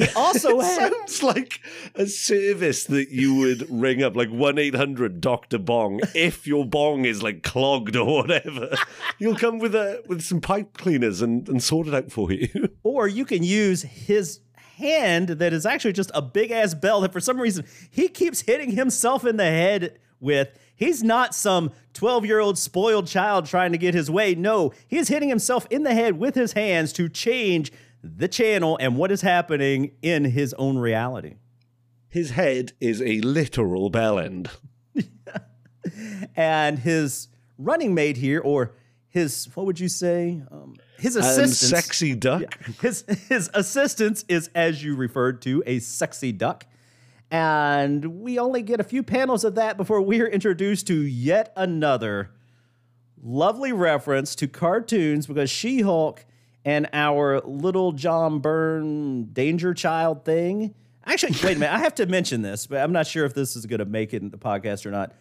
He 0.00 0.08
also 0.14 0.60
has. 0.60 0.76
Sounds 0.76 1.22
like 1.22 1.60
a 1.94 2.06
service 2.06 2.84
that 2.84 3.10
you 3.10 3.34
would 3.34 3.70
ring 3.70 4.02
up, 4.02 4.16
like 4.16 4.30
1 4.30 4.58
800 4.58 5.20
Dr. 5.20 5.58
Bong, 5.58 6.00
if 6.14 6.46
your 6.46 6.64
bong 6.64 7.04
is 7.04 7.22
like 7.22 7.42
clogged 7.42 7.96
or 7.96 8.22
whatever. 8.22 8.74
you'll 9.18 9.36
come 9.36 9.58
with 9.58 9.74
a 9.74 10.02
with 10.06 10.22
some 10.22 10.40
pipe 10.40 10.78
cleaners 10.78 11.20
and, 11.20 11.48
and 11.48 11.62
sort 11.62 11.86
it 11.86 11.94
out 11.94 12.10
for 12.10 12.32
you. 12.32 12.48
Or 12.82 13.06
you 13.06 13.24
can 13.24 13.42
use 13.42 13.82
his 13.82 14.40
hand 14.76 15.28
that 15.28 15.52
is 15.52 15.66
actually 15.66 15.92
just 15.92 16.10
a 16.14 16.22
big 16.22 16.50
ass 16.50 16.74
bell 16.74 17.02
that 17.02 17.12
for 17.12 17.20
some 17.20 17.38
reason 17.40 17.64
he 17.90 18.08
keeps 18.08 18.40
hitting 18.40 18.72
himself 18.72 19.24
in 19.24 19.36
the 19.36 19.44
head 19.44 19.98
with. 20.18 20.48
He's 20.74 21.02
not 21.02 21.34
some 21.34 21.72
12 21.92 22.24
year 22.24 22.40
old 22.40 22.58
spoiled 22.58 23.06
child 23.06 23.46
trying 23.46 23.72
to 23.72 23.78
get 23.78 23.92
his 23.92 24.10
way. 24.10 24.34
No, 24.34 24.72
he's 24.88 25.08
hitting 25.08 25.28
himself 25.28 25.66
in 25.70 25.82
the 25.82 25.94
head 25.94 26.18
with 26.18 26.34
his 26.34 26.54
hands 26.54 26.92
to 26.94 27.08
change 27.08 27.70
the 28.02 28.28
channel 28.28 28.78
and 28.80 28.96
what 28.96 29.10
is 29.10 29.20
happening 29.20 29.92
in 30.02 30.24
his 30.24 30.54
own 30.54 30.78
reality. 30.78 31.36
His 32.08 32.30
head 32.30 32.72
is 32.80 33.00
a 33.02 33.20
literal 33.20 33.90
bell 33.90 34.18
end. 34.18 34.50
And 36.36 36.78
his 36.78 37.28
running 37.58 37.94
mate 37.94 38.16
here, 38.16 38.40
or 38.40 38.74
his, 39.08 39.48
what 39.54 39.66
would 39.66 39.80
you 39.80 39.88
say? 39.88 40.42
Um, 40.50 40.76
his 40.98 41.16
assistant. 41.16 41.82
sexy 41.82 42.14
duck. 42.14 42.42
His 42.80 43.04
his 43.28 43.50
assistance 43.54 44.24
is, 44.28 44.50
as 44.54 44.84
you 44.84 44.94
referred 44.94 45.40
to, 45.42 45.62
a 45.66 45.78
sexy 45.78 46.32
duck. 46.32 46.66
And 47.30 48.20
we 48.20 48.38
only 48.38 48.62
get 48.62 48.80
a 48.80 48.84
few 48.84 49.02
panels 49.02 49.44
of 49.44 49.54
that 49.54 49.76
before 49.76 50.02
we 50.02 50.20
are 50.20 50.26
introduced 50.26 50.86
to 50.88 50.94
yet 50.94 51.52
another 51.56 52.30
lovely 53.22 53.72
reference 53.72 54.34
to 54.36 54.48
cartoons 54.48 55.26
because 55.26 55.50
She 55.50 55.82
Hulk 55.82 56.24
and 56.64 56.88
our 56.92 57.40
little 57.40 57.92
John 57.92 58.40
Byrne 58.40 59.24
Danger 59.32 59.74
Child 59.74 60.24
thing. 60.24 60.74
Actually, 61.04 61.32
wait 61.42 61.56
a 61.56 61.60
minute. 61.60 61.74
I 61.74 61.78
have 61.78 61.94
to 61.96 62.06
mention 62.06 62.42
this, 62.42 62.66
but 62.66 62.78
I'm 62.78 62.92
not 62.92 63.06
sure 63.06 63.24
if 63.24 63.34
this 63.34 63.56
is 63.56 63.66
going 63.66 63.78
to 63.78 63.84
make 63.84 64.12
it 64.12 64.22
in 64.22 64.30
the 64.30 64.38
podcast 64.38 64.86
or 64.86 64.90
not. 64.90 65.12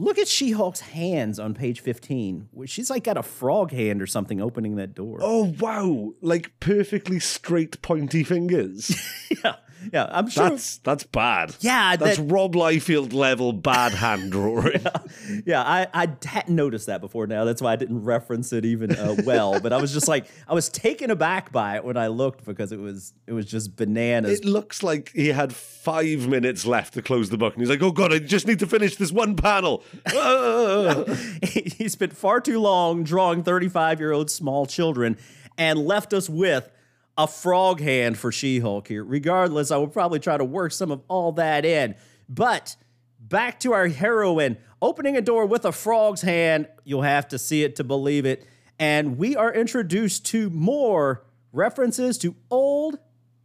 Look 0.00 0.16
at 0.16 0.28
She 0.28 0.52
Hulk's 0.52 0.78
hands 0.80 1.40
on 1.40 1.54
page 1.54 1.80
15. 1.80 2.50
where 2.52 2.66
She's 2.68 2.88
like 2.88 3.02
got 3.02 3.16
a 3.16 3.22
frog 3.22 3.72
hand 3.72 4.00
or 4.00 4.06
something 4.06 4.40
opening 4.40 4.76
that 4.76 4.94
door. 4.94 5.18
Oh, 5.20 5.52
wow. 5.58 6.12
Like 6.20 6.52
perfectly 6.60 7.18
straight, 7.18 7.82
pointy 7.82 8.22
fingers. 8.22 8.96
yeah. 9.44 9.56
yeah, 9.92 10.06
I'm 10.10 10.28
sure. 10.28 10.50
That's 10.50 10.78
that's 10.78 11.04
bad. 11.04 11.56
Yeah, 11.60 11.96
that's 11.96 12.18
that- 12.18 12.32
Rob 12.32 12.54
Liefeld 12.54 13.12
level 13.12 13.52
bad 13.52 13.92
hand 13.92 14.30
drawing. 14.30 14.84
yeah, 15.46 15.62
I, 15.62 15.88
I 15.92 16.08
hadn't 16.24 16.54
noticed 16.54 16.86
that 16.86 17.00
before 17.00 17.26
now. 17.26 17.44
That's 17.44 17.60
why 17.60 17.72
I 17.72 17.76
didn't 17.76 18.04
reference 18.04 18.52
it 18.52 18.64
even 18.64 18.94
uh, 18.94 19.16
well. 19.24 19.58
but 19.60 19.72
I 19.72 19.80
was 19.80 19.92
just 19.92 20.06
like, 20.08 20.26
I 20.46 20.54
was 20.54 20.68
taken 20.68 21.10
aback 21.10 21.50
by 21.50 21.76
it 21.76 21.84
when 21.84 21.96
I 21.96 22.06
looked 22.06 22.44
because 22.44 22.70
it 22.70 22.78
was 22.78 23.14
it 23.26 23.32
was 23.32 23.46
just 23.46 23.74
bananas. 23.76 24.38
It 24.40 24.44
looks 24.44 24.82
like 24.82 25.10
he 25.12 25.28
had 25.28 25.52
five 25.52 26.28
minutes 26.28 26.66
left 26.66 26.94
to 26.94 27.02
close 27.02 27.30
the 27.30 27.38
book, 27.38 27.54
and 27.54 27.62
he's 27.62 27.70
like, 27.70 27.82
"Oh 27.82 27.92
God, 27.92 28.12
I 28.12 28.18
just 28.18 28.46
need 28.46 28.58
to 28.60 28.66
finish 28.66 28.96
this 28.96 29.10
one 29.12 29.34
panel." 29.36 29.82
He 31.42 31.88
spent 31.88 32.16
far 32.16 32.40
too 32.40 32.60
long 32.60 33.04
drawing 33.04 33.42
35 33.42 34.00
year 34.00 34.12
old 34.12 34.30
small 34.30 34.66
children 34.66 35.16
and 35.56 35.78
left 35.78 36.12
us 36.12 36.28
with 36.28 36.70
a 37.16 37.26
frog 37.26 37.80
hand 37.80 38.16
for 38.16 38.30
She 38.30 38.60
Hulk 38.60 38.88
here. 38.88 39.04
Regardless, 39.04 39.70
I 39.70 39.76
will 39.76 39.88
probably 39.88 40.20
try 40.20 40.36
to 40.36 40.44
work 40.44 40.72
some 40.72 40.90
of 40.90 41.02
all 41.08 41.32
that 41.32 41.64
in. 41.64 41.96
But 42.28 42.76
back 43.18 43.60
to 43.60 43.72
our 43.72 43.88
heroine 43.88 44.56
opening 44.80 45.16
a 45.16 45.20
door 45.20 45.44
with 45.46 45.64
a 45.64 45.72
frog's 45.72 46.22
hand. 46.22 46.68
You'll 46.84 47.02
have 47.02 47.28
to 47.28 47.38
see 47.38 47.64
it 47.64 47.76
to 47.76 47.84
believe 47.84 48.24
it. 48.24 48.46
And 48.78 49.18
we 49.18 49.34
are 49.34 49.52
introduced 49.52 50.24
to 50.26 50.50
more 50.50 51.24
references 51.52 52.18
to 52.18 52.36
old 52.50 52.98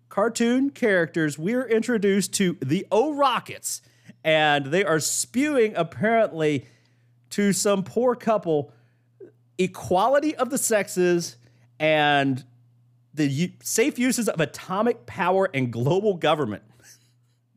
cartoon 0.10 0.70
characters. 0.70 1.40
We're 1.40 1.68
introduced 1.68 2.34
to 2.34 2.58
the 2.62 2.86
O 2.92 3.16
Rockets, 3.16 3.82
and 4.24 4.68
they 4.68 4.84
are 4.84 5.00
spewing 5.00 5.74
apparently 5.76 6.66
to 7.32 7.54
some 7.54 7.84
poor 7.84 8.16
couple 8.16 8.72
equality 9.58 10.36
of 10.36 10.50
the 10.50 10.58
sexes 10.58 11.38
and 11.80 12.44
the 13.14 13.28
u- 13.28 13.52
safe 13.62 14.00
uses 14.00 14.28
of 14.30 14.40
atomic 14.40 15.06
power 15.06 15.50
and 15.54 15.72
global 15.72 16.16
government. 16.16 16.64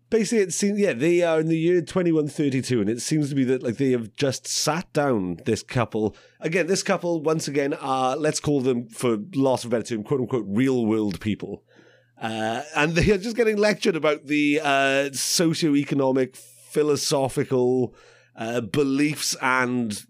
Basically, 0.08 0.44
it 0.44 0.52
seems 0.52 0.78
yeah 0.78 0.92
they 0.92 1.22
are 1.22 1.40
in 1.40 1.48
the 1.48 1.58
year 1.58 1.82
twenty 1.82 2.12
one 2.12 2.28
thirty 2.28 2.62
two, 2.62 2.80
and 2.80 2.88
it 2.88 3.02
seems 3.02 3.28
to 3.30 3.34
be 3.34 3.42
that 3.44 3.62
like 3.64 3.76
they 3.76 3.90
have 3.90 4.14
just 4.14 4.46
sat 4.46 4.92
down 4.92 5.38
this 5.46 5.64
couple 5.64 6.14
again. 6.40 6.68
This 6.68 6.84
couple 6.84 7.20
once 7.22 7.48
again 7.48 7.74
are 7.74 8.16
let's 8.16 8.38
call 8.38 8.60
them 8.60 8.88
for 8.88 9.18
loss 9.34 9.64
of 9.64 9.70
better 9.70 9.82
term, 9.82 10.04
quote 10.04 10.20
unquote, 10.20 10.44
real 10.46 10.86
world 10.86 11.18
people. 11.20 11.64
Uh, 12.22 12.62
and 12.76 12.94
they 12.94 13.10
are 13.10 13.18
just 13.18 13.36
getting 13.36 13.56
lectured 13.56 13.96
about 13.96 14.26
the 14.26 14.60
uh, 14.62 15.10
socio-economic, 15.12 16.38
philosophical 16.76 17.94
uh, 18.36 18.60
beliefs 18.60 19.34
and 19.40 20.04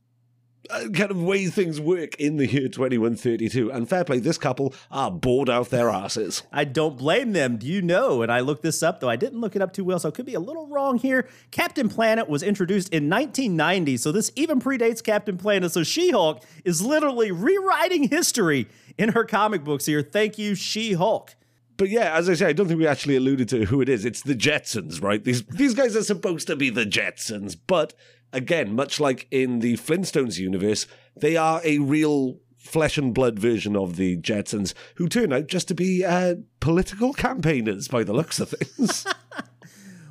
uh, 0.68 0.88
kind 0.92 1.12
of 1.12 1.22
way 1.22 1.46
things 1.46 1.80
work 1.80 2.16
in 2.16 2.38
the 2.38 2.46
year 2.48 2.66
2132. 2.68 3.70
And 3.70 3.88
fair 3.88 4.02
play, 4.02 4.18
this 4.18 4.36
couple 4.36 4.74
are 4.90 5.12
bored 5.12 5.48
out 5.48 5.70
their 5.70 5.90
asses. 5.90 6.42
I 6.52 6.64
don't 6.64 6.98
blame 6.98 7.34
them. 7.34 7.56
Do 7.56 7.68
you 7.68 7.80
know? 7.82 8.20
And 8.22 8.32
I 8.32 8.40
looked 8.40 8.64
this 8.64 8.82
up, 8.82 8.98
though 8.98 9.08
I 9.08 9.14
didn't 9.14 9.40
look 9.40 9.54
it 9.54 9.62
up 9.62 9.72
too 9.72 9.84
well, 9.84 10.00
so 10.00 10.08
I 10.08 10.10
could 10.10 10.26
be 10.26 10.34
a 10.34 10.40
little 10.40 10.66
wrong 10.66 10.98
here. 10.98 11.28
Captain 11.52 11.88
Planet 11.88 12.28
was 12.28 12.42
introduced 12.42 12.88
in 12.88 13.08
1990, 13.08 13.96
so 13.98 14.10
this 14.10 14.32
even 14.34 14.58
predates 14.60 15.04
Captain 15.04 15.36
Planet. 15.36 15.70
So 15.70 15.84
She 15.84 16.10
Hulk 16.10 16.42
is 16.64 16.82
literally 16.82 17.30
rewriting 17.30 18.08
history 18.08 18.66
in 18.98 19.10
her 19.10 19.22
comic 19.22 19.62
books 19.62 19.86
here. 19.86 20.02
Thank 20.02 20.36
you, 20.36 20.56
She 20.56 20.94
Hulk. 20.94 21.36
But 21.76 21.90
yeah, 21.90 22.14
as 22.14 22.28
I 22.28 22.34
say, 22.34 22.46
I 22.46 22.52
don't 22.52 22.68
think 22.68 22.80
we 22.80 22.86
actually 22.86 23.16
alluded 23.16 23.48
to 23.50 23.66
who 23.66 23.80
it 23.80 23.88
is. 23.88 24.04
It's 24.04 24.22
the 24.22 24.34
Jetsons, 24.34 25.02
right? 25.02 25.22
These 25.22 25.44
these 25.44 25.74
guys 25.74 25.96
are 25.96 26.02
supposed 26.02 26.46
to 26.46 26.56
be 26.56 26.70
the 26.70 26.86
Jetsons, 26.86 27.56
but 27.66 27.94
again, 28.32 28.74
much 28.74 28.98
like 29.00 29.26
in 29.30 29.60
the 29.60 29.76
Flintstones 29.76 30.38
universe, 30.38 30.86
they 31.16 31.36
are 31.36 31.60
a 31.64 31.78
real 31.78 32.38
flesh 32.56 32.98
and 32.98 33.14
blood 33.14 33.38
version 33.38 33.76
of 33.76 33.96
the 33.96 34.16
Jetsons, 34.16 34.74
who 34.96 35.08
turn 35.08 35.32
out 35.32 35.46
just 35.46 35.68
to 35.68 35.74
be 35.74 36.04
uh, 36.04 36.36
political 36.60 37.12
campaigners 37.12 37.88
by 37.88 38.02
the 38.02 38.12
looks 38.12 38.40
of 38.40 38.50
things. 38.50 39.06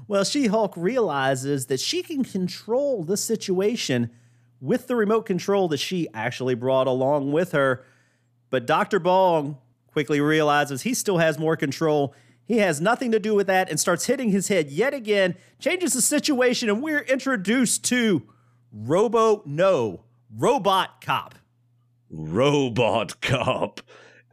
Well, 0.07 0.23
She 0.23 0.45
Hulk 0.45 0.75
realizes 0.77 1.65
that 1.65 1.79
she 1.79 2.03
can 2.03 2.23
control 2.23 3.03
the 3.03 3.17
situation 3.17 4.11
with 4.61 4.85
the 4.85 4.95
remote 4.95 5.25
control 5.25 5.67
that 5.69 5.79
she 5.79 6.07
actually 6.13 6.53
brought 6.53 6.85
along 6.85 7.31
with 7.31 7.53
her. 7.53 7.83
But 8.51 8.67
Dr. 8.67 8.99
Bong 8.99 9.57
quickly 9.95 10.19
realizes 10.19 10.81
he 10.81 10.93
still 10.93 11.19
has 11.19 11.39
more 11.39 11.55
control. 11.55 12.13
He 12.43 12.57
has 12.57 12.81
nothing 12.81 13.13
to 13.13 13.19
do 13.19 13.33
with 13.33 13.47
that 13.47 13.69
and 13.69 13.79
starts 13.79 14.07
hitting 14.07 14.29
his 14.29 14.49
head 14.49 14.69
yet 14.69 14.93
again, 14.93 15.35
changes 15.57 15.93
the 15.93 16.01
situation, 16.01 16.69
and 16.69 16.83
we're 16.83 16.99
introduced 16.99 17.85
to 17.85 18.27
Robo 18.73 19.41
No, 19.45 20.03
Robot 20.29 20.99
Cop. 20.99 21.35
Robot 22.09 23.21
Cop. 23.21 23.79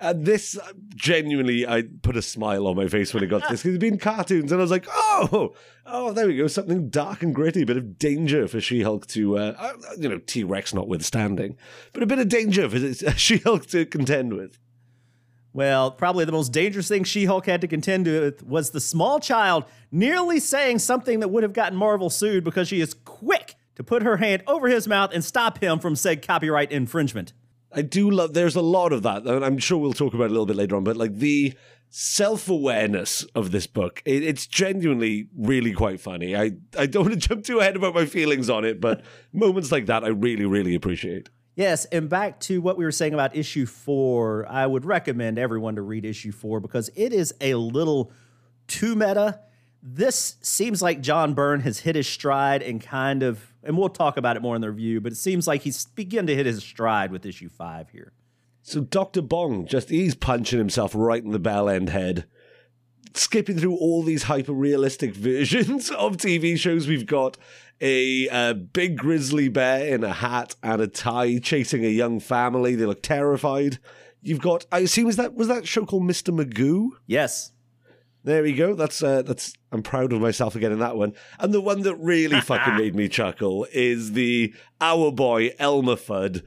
And 0.00 0.26
this 0.26 0.58
uh, 0.58 0.72
genuinely, 0.96 1.64
I 1.64 1.84
put 2.02 2.16
a 2.16 2.22
smile 2.22 2.66
on 2.66 2.74
my 2.74 2.88
face 2.88 3.14
when 3.14 3.22
I 3.22 3.26
got 3.26 3.44
to 3.44 3.50
this 3.50 3.62
because 3.62 3.76
it's 3.76 3.80
been 3.80 3.98
cartoons, 3.98 4.50
and 4.50 4.60
I 4.60 4.64
was 4.64 4.72
like, 4.72 4.88
"Oh, 4.90 5.54
oh, 5.86 6.10
there 6.12 6.26
we 6.26 6.36
go, 6.36 6.48
something 6.48 6.88
dark 6.88 7.22
and 7.22 7.32
gritty, 7.32 7.62
a 7.62 7.66
bit 7.66 7.76
of 7.76 8.00
danger 8.00 8.48
for 8.48 8.60
She-Hulk 8.60 9.06
to, 9.06 9.38
uh, 9.38 9.54
uh, 9.56 9.72
you 9.96 10.08
know, 10.08 10.18
T-Rex 10.18 10.74
notwithstanding, 10.74 11.56
but 11.92 12.02
a 12.02 12.06
bit 12.06 12.18
of 12.18 12.28
danger 12.28 12.68
for 12.68 12.94
She-Hulk 13.16 13.66
to 13.66 13.86
contend 13.86 14.32
with." 14.32 14.58
Well, 15.52 15.90
probably 15.90 16.24
the 16.24 16.32
most 16.32 16.52
dangerous 16.52 16.88
thing 16.88 17.04
She 17.04 17.26
Hulk 17.26 17.46
had 17.46 17.60
to 17.60 17.68
contend 17.68 18.06
with 18.06 18.42
was 18.42 18.70
the 18.70 18.80
small 18.80 19.20
child 19.20 19.64
nearly 19.90 20.40
saying 20.40 20.78
something 20.78 21.20
that 21.20 21.28
would 21.28 21.42
have 21.42 21.52
gotten 21.52 21.76
Marvel 21.76 22.08
sued 22.08 22.42
because 22.42 22.68
she 22.68 22.80
is 22.80 22.94
quick 23.04 23.56
to 23.74 23.84
put 23.84 24.02
her 24.02 24.16
hand 24.16 24.42
over 24.46 24.68
his 24.68 24.88
mouth 24.88 25.10
and 25.12 25.24
stop 25.24 25.62
him 25.62 25.78
from 25.78 25.96
said 25.96 26.26
copyright 26.26 26.72
infringement. 26.72 27.32
I 27.74 27.82
do 27.82 28.10
love. 28.10 28.34
There's 28.34 28.56
a 28.56 28.62
lot 28.62 28.92
of 28.92 29.02
that, 29.02 29.24
and 29.24 29.44
I'm 29.44 29.58
sure 29.58 29.78
we'll 29.78 29.92
talk 29.92 30.14
about 30.14 30.26
a 30.26 30.32
little 30.32 30.46
bit 30.46 30.56
later 30.56 30.76
on. 30.76 30.84
But 30.84 30.96
like 30.96 31.16
the 31.16 31.54
self-awareness 31.88 33.24
of 33.34 33.50
this 33.50 33.66
book, 33.66 34.02
it, 34.04 34.22
it's 34.22 34.46
genuinely 34.46 35.28
really 35.36 35.72
quite 35.72 36.00
funny. 36.00 36.36
I 36.36 36.52
I 36.78 36.86
don't 36.86 37.04
want 37.08 37.20
to 37.20 37.28
jump 37.28 37.44
too 37.44 37.60
ahead 37.60 37.76
about 37.76 37.94
my 37.94 38.04
feelings 38.04 38.50
on 38.50 38.64
it, 38.64 38.80
but 38.80 39.02
moments 39.32 39.72
like 39.72 39.86
that, 39.86 40.04
I 40.04 40.08
really 40.08 40.44
really 40.44 40.74
appreciate. 40.74 41.30
Yes, 41.54 41.84
and 41.86 42.08
back 42.08 42.40
to 42.40 42.60
what 42.62 42.78
we 42.78 42.84
were 42.84 42.92
saying 42.92 43.12
about 43.12 43.36
issue 43.36 43.66
four, 43.66 44.46
I 44.48 44.66
would 44.66 44.84
recommend 44.84 45.38
everyone 45.38 45.76
to 45.76 45.82
read 45.82 46.04
issue 46.04 46.32
four 46.32 46.60
because 46.60 46.90
it 46.96 47.12
is 47.12 47.34
a 47.40 47.54
little 47.54 48.10
too 48.68 48.94
meta. 48.94 49.40
This 49.82 50.36
seems 50.40 50.80
like 50.80 51.02
John 51.02 51.34
Byrne 51.34 51.60
has 51.60 51.80
hit 51.80 51.94
his 51.94 52.08
stride 52.08 52.62
and 52.62 52.80
kind 52.80 53.22
of, 53.22 53.52
and 53.62 53.76
we'll 53.76 53.90
talk 53.90 54.16
about 54.16 54.36
it 54.36 54.42
more 54.42 54.54
in 54.54 54.62
the 54.62 54.70
review, 54.70 55.00
but 55.00 55.12
it 55.12 55.16
seems 55.16 55.46
like 55.46 55.62
he's 55.62 55.84
beginning 55.86 56.28
to 56.28 56.34
hit 56.34 56.46
his 56.46 56.62
stride 56.62 57.10
with 57.10 57.26
issue 57.26 57.50
five 57.50 57.90
here. 57.90 58.12
So 58.62 58.80
Dr. 58.80 59.20
Bong 59.20 59.66
just 59.66 59.90
he's 59.90 60.14
punching 60.14 60.58
himself 60.58 60.92
right 60.94 61.22
in 61.22 61.32
the 61.32 61.38
bell 61.38 61.68
end 61.68 61.90
head. 61.90 62.26
Skipping 63.14 63.58
through 63.58 63.76
all 63.76 64.02
these 64.02 64.24
hyper 64.24 64.52
realistic 64.52 65.14
versions 65.14 65.90
of 65.90 66.16
TV 66.16 66.58
shows, 66.58 66.86
we've 66.86 67.06
got 67.06 67.36
a, 67.80 68.28
uh 68.28 68.52
big 68.54 68.96
grizzly 68.96 69.48
bear 69.48 69.86
in 69.94 70.04
a 70.04 70.12
hat 70.12 70.54
and 70.62 70.80
a 70.80 70.86
tie 70.86 71.38
chasing 71.38 71.84
a 71.84 71.88
young 71.88 72.20
family. 72.20 72.74
They 72.74 72.86
look 72.86 73.02
terrified. 73.02 73.78
You've 74.20 74.40
got, 74.40 74.66
I 74.70 74.80
assume, 74.80 75.08
is 75.08 75.16
that 75.16 75.34
was 75.34 75.48
that 75.48 75.66
show 75.66 75.84
called 75.84 76.04
Mr. 76.04 76.32
Magoo? 76.34 76.90
Yes. 77.06 77.52
There 78.24 78.44
we 78.44 78.52
go. 78.52 78.74
That's 78.74 79.02
uh, 79.02 79.22
that's. 79.22 79.54
I'm 79.72 79.82
proud 79.82 80.12
of 80.12 80.20
myself 80.20 80.52
for 80.52 80.60
getting 80.60 80.78
that 80.78 80.96
one. 80.96 81.14
And 81.40 81.52
the 81.52 81.60
one 81.60 81.82
that 81.82 81.96
really 81.96 82.40
fucking 82.42 82.76
made 82.76 82.94
me 82.94 83.08
chuckle 83.08 83.66
is 83.72 84.12
the 84.12 84.54
our 84.80 85.10
boy 85.10 85.50
Elmer 85.58 85.96
Fudd 85.96 86.42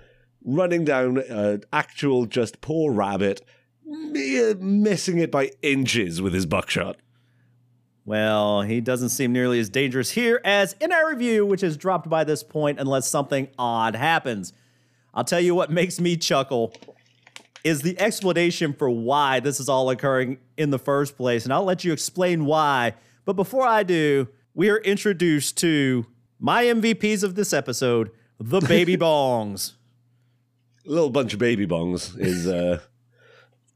running 0.45 0.85
down 0.85 1.17
an 1.17 1.63
actual 1.73 2.27
just 2.27 2.61
poor 2.61 2.93
rabbit, 2.93 3.41
missing 3.85 5.19
it 5.19 5.31
by 5.31 5.51
inches 5.61 6.21
with 6.21 6.33
his 6.33 6.45
buckshot. 6.45 6.97
Well, 8.05 8.61
he 8.61 8.81
doesn't 8.81 9.09
seem 9.09 9.33
nearly 9.33 9.59
as 9.59 9.69
dangerous 9.69 10.11
here 10.11 10.39
as 10.45 10.75
in 10.79 10.91
our 10.91 11.09
review, 11.09 11.45
which 11.45 11.63
is 11.63 11.75
dropped 11.75 12.07
by 12.07 12.23
this 12.23 12.43
point 12.43 12.79
unless 12.79 13.07
something 13.07 13.47
odd 13.57 13.95
happens. 13.95 14.53
I'll 15.13 15.23
tell 15.23 15.39
you 15.39 15.55
what 15.55 15.71
makes 15.71 15.99
me 15.99 16.15
chuckle 16.17 16.73
is 17.63 17.81
the 17.81 17.99
explanation 17.99 18.73
for 18.73 18.89
why 18.89 19.39
this 19.39 19.59
is 19.59 19.67
all 19.67 19.89
occurring 19.89 20.37
in 20.55 20.69
the 20.69 20.77
first 20.77 21.17
place. 21.17 21.45
And 21.45 21.53
I'll 21.53 21.63
let 21.63 21.83
you 21.83 21.91
explain 21.93 22.45
why. 22.45 22.93
But 23.25 23.33
before 23.33 23.65
I 23.65 23.81
do, 23.81 24.27
we 24.53 24.69
are 24.69 24.77
introduced 24.77 25.57
to 25.57 26.05
my 26.39 26.65
MVPs 26.65 27.23
of 27.23 27.33
this 27.33 27.53
episode, 27.53 28.11
the 28.39 28.61
baby 28.67 28.95
bongs. 28.95 29.73
A 30.85 30.89
little 30.89 31.09
bunch 31.09 31.33
of 31.33 31.39
baby 31.39 31.65
bongs 31.65 32.15
is 32.19 32.45
uh, 32.45 32.81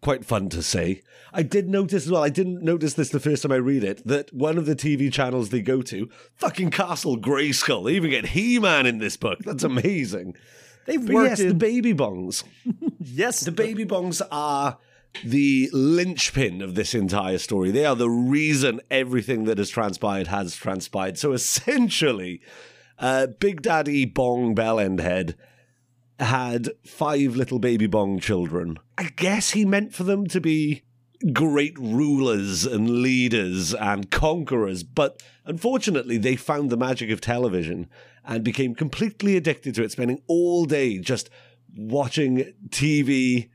quite 0.02 0.26
fun 0.26 0.50
to 0.50 0.64
say. 0.64 1.02
I 1.34 1.44
did 1.44 1.70
notice 1.70 2.06
as 2.06 2.12
well, 2.12 2.24
I 2.24 2.30
didn't 2.30 2.64
notice 2.64 2.94
this 2.94 3.10
the 3.10 3.20
first 3.20 3.44
time 3.44 3.52
I 3.52 3.58
read 3.58 3.84
it, 3.84 4.06
that 4.08 4.34
one 4.34 4.58
of 4.58 4.66
the 4.66 4.76
TV 4.76 5.12
channels 5.12 5.50
they 5.50 5.62
go 5.62 5.82
to, 5.84 6.10
fucking 6.36 6.72
Castle 6.72 7.18
Grayskull, 7.18 7.86
they 7.86 7.94
even 7.94 8.10
get 8.10 8.28
He 8.28 8.60
Man 8.60 8.86
in 8.86 8.98
this 8.98 9.18
book. 9.18 9.40
That's 9.40 9.64
amazing. 9.64 10.36
They've 10.86 11.06
But 11.06 11.14
worked 11.14 11.30
yes, 11.30 11.40
in, 11.42 11.48
the 11.50 11.54
baby 11.54 11.94
bongs. 11.94 12.44
yes, 13.00 13.42
The 13.42 13.52
baby 13.52 13.86
bongs 13.86 14.22
are 14.32 14.78
the 15.24 15.70
linchpin 15.74 16.62
of 16.62 16.76
this 16.76 16.94
entire 16.96 17.38
story. 17.38 17.72
They 17.72 17.86
are 17.86 17.96
the 17.96 18.10
reason 18.10 18.82
everything 18.90 19.44
that 19.46 19.58
has 19.58 19.70
transpired 19.70 20.28
has 20.28 20.56
transpired. 20.56 21.18
So 21.18 21.34
essentially, 21.34 22.42
uh, 22.98 23.28
Big 23.28 23.62
Daddy 23.62 24.06
Bong 24.06 24.56
Bellendhead 24.56 25.36
had 26.20 26.70
five 26.86 27.36
little 27.36 27.60
baby 27.60 27.88
bong 27.88 28.20
children. 28.20 28.78
I 28.98 29.10
guess 29.16 29.52
he 29.52 29.66
meant 29.66 29.94
for 29.94 30.04
them 30.04 30.28
to 30.28 30.42
be 30.42 30.84
great 31.34 31.78
rulers 31.78 32.66
and 32.66 33.02
leaders 33.02 33.74
and 33.74 34.10
conquerors. 34.10 34.84
But 34.84 35.22
unfortunately, 35.46 36.18
they 36.18 36.36
found 36.36 36.70
the 36.70 36.78
magic 36.78 37.10
of 37.10 37.22
television 37.22 37.88
and 38.26 38.44
became 38.44 38.76
completely 38.76 39.38
addicted 39.38 39.76
to 39.76 39.84
it, 39.84 39.92
spending 39.92 40.22
all 40.28 40.66
day 40.66 41.00
just 41.00 41.30
watching 41.76 42.54
TV, 42.70 43.50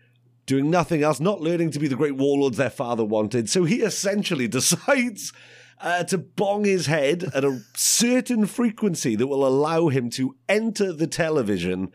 doing 0.46 0.70
nothing 0.70 1.02
else, 1.02 1.20
not 1.20 1.40
learning 1.40 1.70
to 1.72 1.78
be 1.78 1.88
the 1.88 1.96
great 1.96 2.16
warlords 2.16 2.56
their 2.56 2.70
father 2.70 3.04
wanted. 3.04 3.48
So 3.48 3.64
he 3.64 3.82
essentially 3.82 4.48
decides. 4.48 5.32
Uh, 5.80 6.04
to 6.04 6.16
bong 6.16 6.64
his 6.64 6.86
head 6.86 7.24
at 7.34 7.44
a 7.44 7.60
certain 7.74 8.46
frequency 8.46 9.16
that 9.16 9.26
will 9.26 9.44
allow 9.44 9.88
him 9.88 10.08
to 10.08 10.36
enter 10.48 10.92
the 10.92 11.06
television 11.06 11.90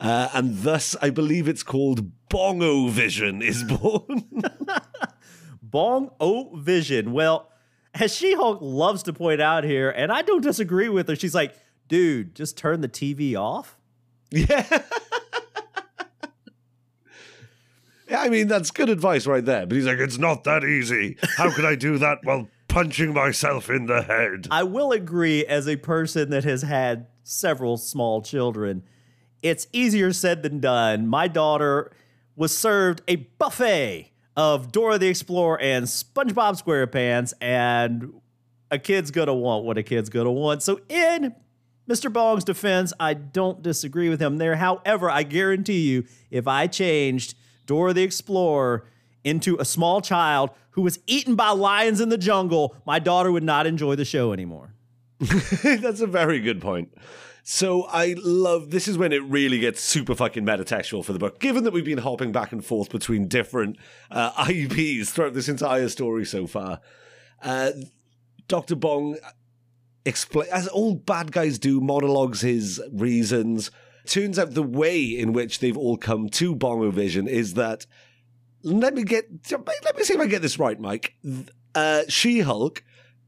uh, 0.00 0.28
and 0.34 0.62
thus 0.62 0.96
I 1.00 1.10
believe 1.10 1.46
it's 1.46 1.62
called 1.62 2.10
Bongo 2.28 2.88
Vision 2.88 3.42
is 3.42 3.62
born. 3.62 4.24
Bong 5.62 6.10
O 6.18 6.56
Vision. 6.56 7.12
Well, 7.12 7.50
as 7.94 8.14
She 8.14 8.34
Hulk 8.34 8.58
loves 8.60 9.02
to 9.04 9.12
point 9.12 9.40
out 9.40 9.64
here, 9.64 9.90
and 9.90 10.10
I 10.10 10.22
don't 10.22 10.42
disagree 10.42 10.88
with 10.88 11.08
her, 11.08 11.16
she's 11.16 11.34
like, 11.34 11.54
dude, 11.88 12.34
just 12.34 12.56
turn 12.56 12.80
the 12.80 12.88
TV 12.88 13.36
off. 13.36 13.76
Yeah. 14.32 14.64
yeah, 18.08 18.20
I 18.20 18.28
mean, 18.28 18.48
that's 18.48 18.70
good 18.70 18.88
advice 18.88 19.26
right 19.26 19.44
there. 19.44 19.66
But 19.66 19.76
he's 19.76 19.86
like, 19.86 19.98
it's 19.98 20.18
not 20.18 20.44
that 20.44 20.64
easy. 20.64 21.16
How 21.36 21.52
could 21.52 21.64
I 21.64 21.74
do 21.74 21.98
that 21.98 22.18
while 22.22 22.48
punching 22.68 23.12
myself 23.12 23.68
in 23.68 23.86
the 23.86 24.02
head? 24.02 24.46
I 24.50 24.62
will 24.62 24.92
agree, 24.92 25.44
as 25.44 25.68
a 25.68 25.76
person 25.76 26.30
that 26.30 26.44
has 26.44 26.62
had 26.62 27.08
several 27.24 27.76
small 27.76 28.22
children, 28.22 28.84
it's 29.42 29.66
easier 29.72 30.12
said 30.12 30.42
than 30.42 30.60
done. 30.60 31.06
My 31.06 31.28
daughter 31.28 31.90
was 32.36 32.56
served 32.56 33.02
a 33.08 33.16
buffet 33.16 34.12
of 34.36 34.72
Dora 34.72 34.98
the 34.98 35.08
Explorer 35.08 35.60
and 35.60 35.86
SpongeBob 35.86 36.62
SquarePants, 36.62 37.32
and 37.40 38.12
a 38.70 38.78
kid's 38.78 39.10
gonna 39.10 39.34
want 39.34 39.64
what 39.64 39.76
a 39.78 39.82
kid's 39.82 40.08
gonna 40.08 40.32
want. 40.32 40.62
So, 40.62 40.80
in 40.88 41.34
Mr. 41.88 42.12
Bong's 42.12 42.44
defense, 42.44 42.92
I 43.00 43.14
don't 43.14 43.62
disagree 43.62 44.08
with 44.08 44.22
him 44.22 44.38
there. 44.38 44.56
However, 44.56 45.10
I 45.10 45.24
guarantee 45.24 45.80
you, 45.88 46.04
if 46.30 46.46
I 46.46 46.66
changed 46.66 47.34
Dora 47.66 47.92
the 47.92 48.02
Explorer 48.02 48.86
into 49.24 49.56
a 49.58 49.64
small 49.64 50.00
child 50.00 50.50
who 50.70 50.82
was 50.82 51.00
eaten 51.06 51.34
by 51.34 51.50
lions 51.50 52.00
in 52.00 52.08
the 52.08 52.18
jungle, 52.18 52.76
my 52.86 52.98
daughter 52.98 53.32
would 53.32 53.42
not 53.42 53.66
enjoy 53.66 53.96
the 53.96 54.04
show 54.04 54.32
anymore. 54.32 54.72
That's 55.18 56.00
a 56.00 56.06
very 56.06 56.40
good 56.40 56.60
point. 56.60 56.92
So 57.42 57.84
I 57.84 58.14
love 58.18 58.70
this 58.70 58.86
is 58.88 58.98
when 58.98 59.12
it 59.12 59.22
really 59.24 59.58
gets 59.58 59.82
super 59.82 60.14
fucking 60.14 60.44
metatextual 60.44 61.04
for 61.04 61.12
the 61.12 61.18
book. 61.18 61.40
Given 61.40 61.64
that 61.64 61.72
we've 61.72 61.84
been 61.84 61.98
hopping 61.98 62.32
back 62.32 62.52
and 62.52 62.64
forth 62.64 62.90
between 62.90 63.28
different 63.28 63.76
uh, 64.10 64.46
IPs 64.50 65.10
throughout 65.10 65.34
this 65.34 65.48
entire 65.48 65.88
story 65.88 66.24
so 66.24 66.46
far, 66.46 66.80
uh, 67.42 67.70
Doctor 68.48 68.76
Bong 68.76 69.16
explain 70.04 70.48
as 70.50 70.68
all 70.68 70.94
bad 70.94 71.32
guys 71.32 71.58
do, 71.58 71.80
monologues 71.80 72.40
his 72.40 72.82
reasons. 72.92 73.70
Turns 74.06 74.38
out 74.38 74.54
the 74.54 74.62
way 74.62 75.02
in 75.02 75.32
which 75.32 75.60
they've 75.60 75.76
all 75.76 75.96
come 75.96 76.28
to 76.30 76.54
Bongo 76.54 76.90
Vision 76.90 77.28
is 77.28 77.54
that. 77.54 77.86
Let 78.62 78.94
me 78.94 79.04
get. 79.04 79.24
Let 79.50 79.96
me 79.96 80.04
see 80.04 80.14
if 80.14 80.20
I 80.20 80.26
get 80.26 80.42
this 80.42 80.58
right, 80.58 80.78
Mike. 80.78 81.14
Uh, 81.74 82.02
she 82.08 82.40
Hulk 82.40 82.82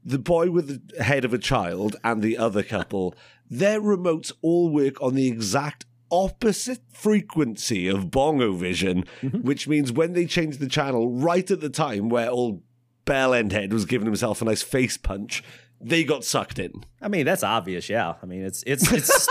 the 0.05 0.19
boy 0.19 0.51
with 0.51 0.95
the 0.95 1.03
head 1.03 1.25
of 1.25 1.33
a 1.33 1.37
child 1.37 1.95
and 2.03 2.21
the 2.21 2.37
other 2.37 2.63
couple 2.63 3.15
their 3.49 3.81
remotes 3.81 4.31
all 4.41 4.69
work 4.69 5.01
on 5.01 5.15
the 5.15 5.27
exact 5.27 5.85
opposite 6.11 6.81
frequency 6.91 7.87
of 7.87 8.11
bongo 8.11 8.53
vision, 8.53 9.03
mm-hmm. 9.21 9.39
which 9.39 9.67
means 9.67 9.91
when 9.91 10.13
they 10.13 10.25
change 10.25 10.57
the 10.57 10.67
channel 10.67 11.09
right 11.09 11.49
at 11.49 11.59
the 11.59 11.69
time 11.69 12.09
where 12.09 12.29
old 12.29 12.61
Bell 13.05 13.31
Endhead 13.31 13.73
was 13.73 13.85
giving 13.85 14.05
himself 14.05 14.41
a 14.41 14.45
nice 14.45 14.61
face 14.61 14.97
punch, 14.97 15.43
they 15.81 16.03
got 16.03 16.23
sucked 16.23 16.59
in. 16.59 16.83
I 17.01 17.09
mean, 17.09 17.25
that's 17.25 17.43
obvious, 17.43 17.89
yeah. 17.89 18.13
I 18.21 18.25
mean, 18.25 18.43
it's 18.43 18.63
it's 18.65 18.91
it's. 18.91 19.27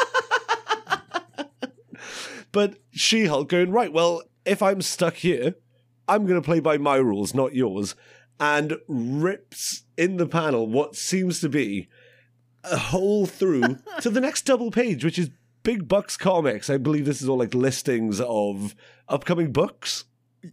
but 2.53 2.77
She 2.91 3.27
Hulk 3.27 3.49
going 3.49 3.71
right. 3.71 3.93
Well, 3.93 4.23
if 4.45 4.63
I'm 4.63 4.83
stuck 4.83 5.15
here, 5.15 5.55
I'm 6.07 6.27
going 6.27 6.41
to 6.41 6.45
play 6.45 6.61
by 6.61 6.79
my 6.79 6.97
rules, 6.97 7.33
not 7.33 7.55
yours, 7.55 7.95
and 8.41 8.77
rips 8.89 9.85
in 9.97 10.17
the 10.17 10.27
panel 10.27 10.67
what 10.67 10.97
seems 10.97 11.41
to 11.41 11.49
be 11.49 11.89
a 12.65 12.77
hole 12.77 13.27
through 13.27 13.79
to 14.01 14.11
the 14.11 14.21
next 14.21 14.43
double 14.43 14.71
page, 14.71 15.05
which 15.05 15.19
is 15.19 15.31
Big 15.63 15.87
Bucks 15.87 16.17
Comics. 16.17 16.69
I 16.69 16.77
believe 16.77 17.05
this 17.05 17.23
is 17.23 17.29
all 17.29 17.39
like 17.39 17.55
listings 17.55 18.21
of 18.21 18.75
upcoming 19.09 19.53
books. 19.53 20.05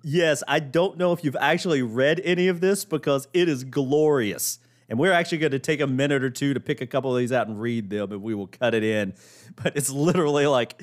Yes, 0.03 0.43
I 0.47 0.59
don't 0.59 0.97
know 0.97 1.13
if 1.13 1.23
you've 1.23 1.35
actually 1.37 1.81
read 1.81 2.21
any 2.23 2.47
of 2.47 2.61
this 2.61 2.85
because 2.85 3.27
it 3.33 3.49
is 3.49 3.63
glorious. 3.63 4.59
And 4.87 4.97
we're 4.97 5.11
actually 5.11 5.39
going 5.39 5.51
to 5.51 5.59
take 5.59 5.81
a 5.81 5.87
minute 5.87 6.23
or 6.23 6.29
two 6.29 6.53
to 6.53 6.59
pick 6.59 6.81
a 6.81 6.87
couple 6.87 7.15
of 7.15 7.19
these 7.19 7.31
out 7.31 7.47
and 7.47 7.59
read 7.59 7.89
them, 7.89 8.11
and 8.11 8.21
we 8.21 8.33
will 8.33 8.47
cut 8.47 8.73
it 8.73 8.83
in. 8.83 9.13
But 9.55 9.75
it's 9.75 9.89
literally 9.89 10.45
like 10.47 10.81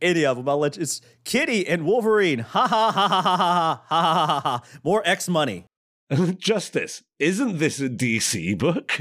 any 0.00 0.24
of 0.24 0.36
them. 0.36 0.48
I'll 0.48 0.58
let 0.58 0.76
you, 0.76 0.82
it's 0.82 1.00
Kitty 1.24 1.66
and 1.66 1.84
Wolverine. 1.84 2.40
Ha 2.40 2.66
ha 2.68 2.92
ha 2.92 3.10
ha 3.10 3.22
ha 3.22 3.32
ha 3.32 3.82
ha 3.82 4.02
ha 4.02 4.26
ha 4.26 4.40
ha. 4.40 4.62
More 4.84 5.02
X 5.04 5.28
money. 5.28 5.64
Justice. 6.38 7.02
Isn't 7.18 7.58
this 7.58 7.80
a 7.80 7.88
DC 7.88 8.58
book? 8.58 8.92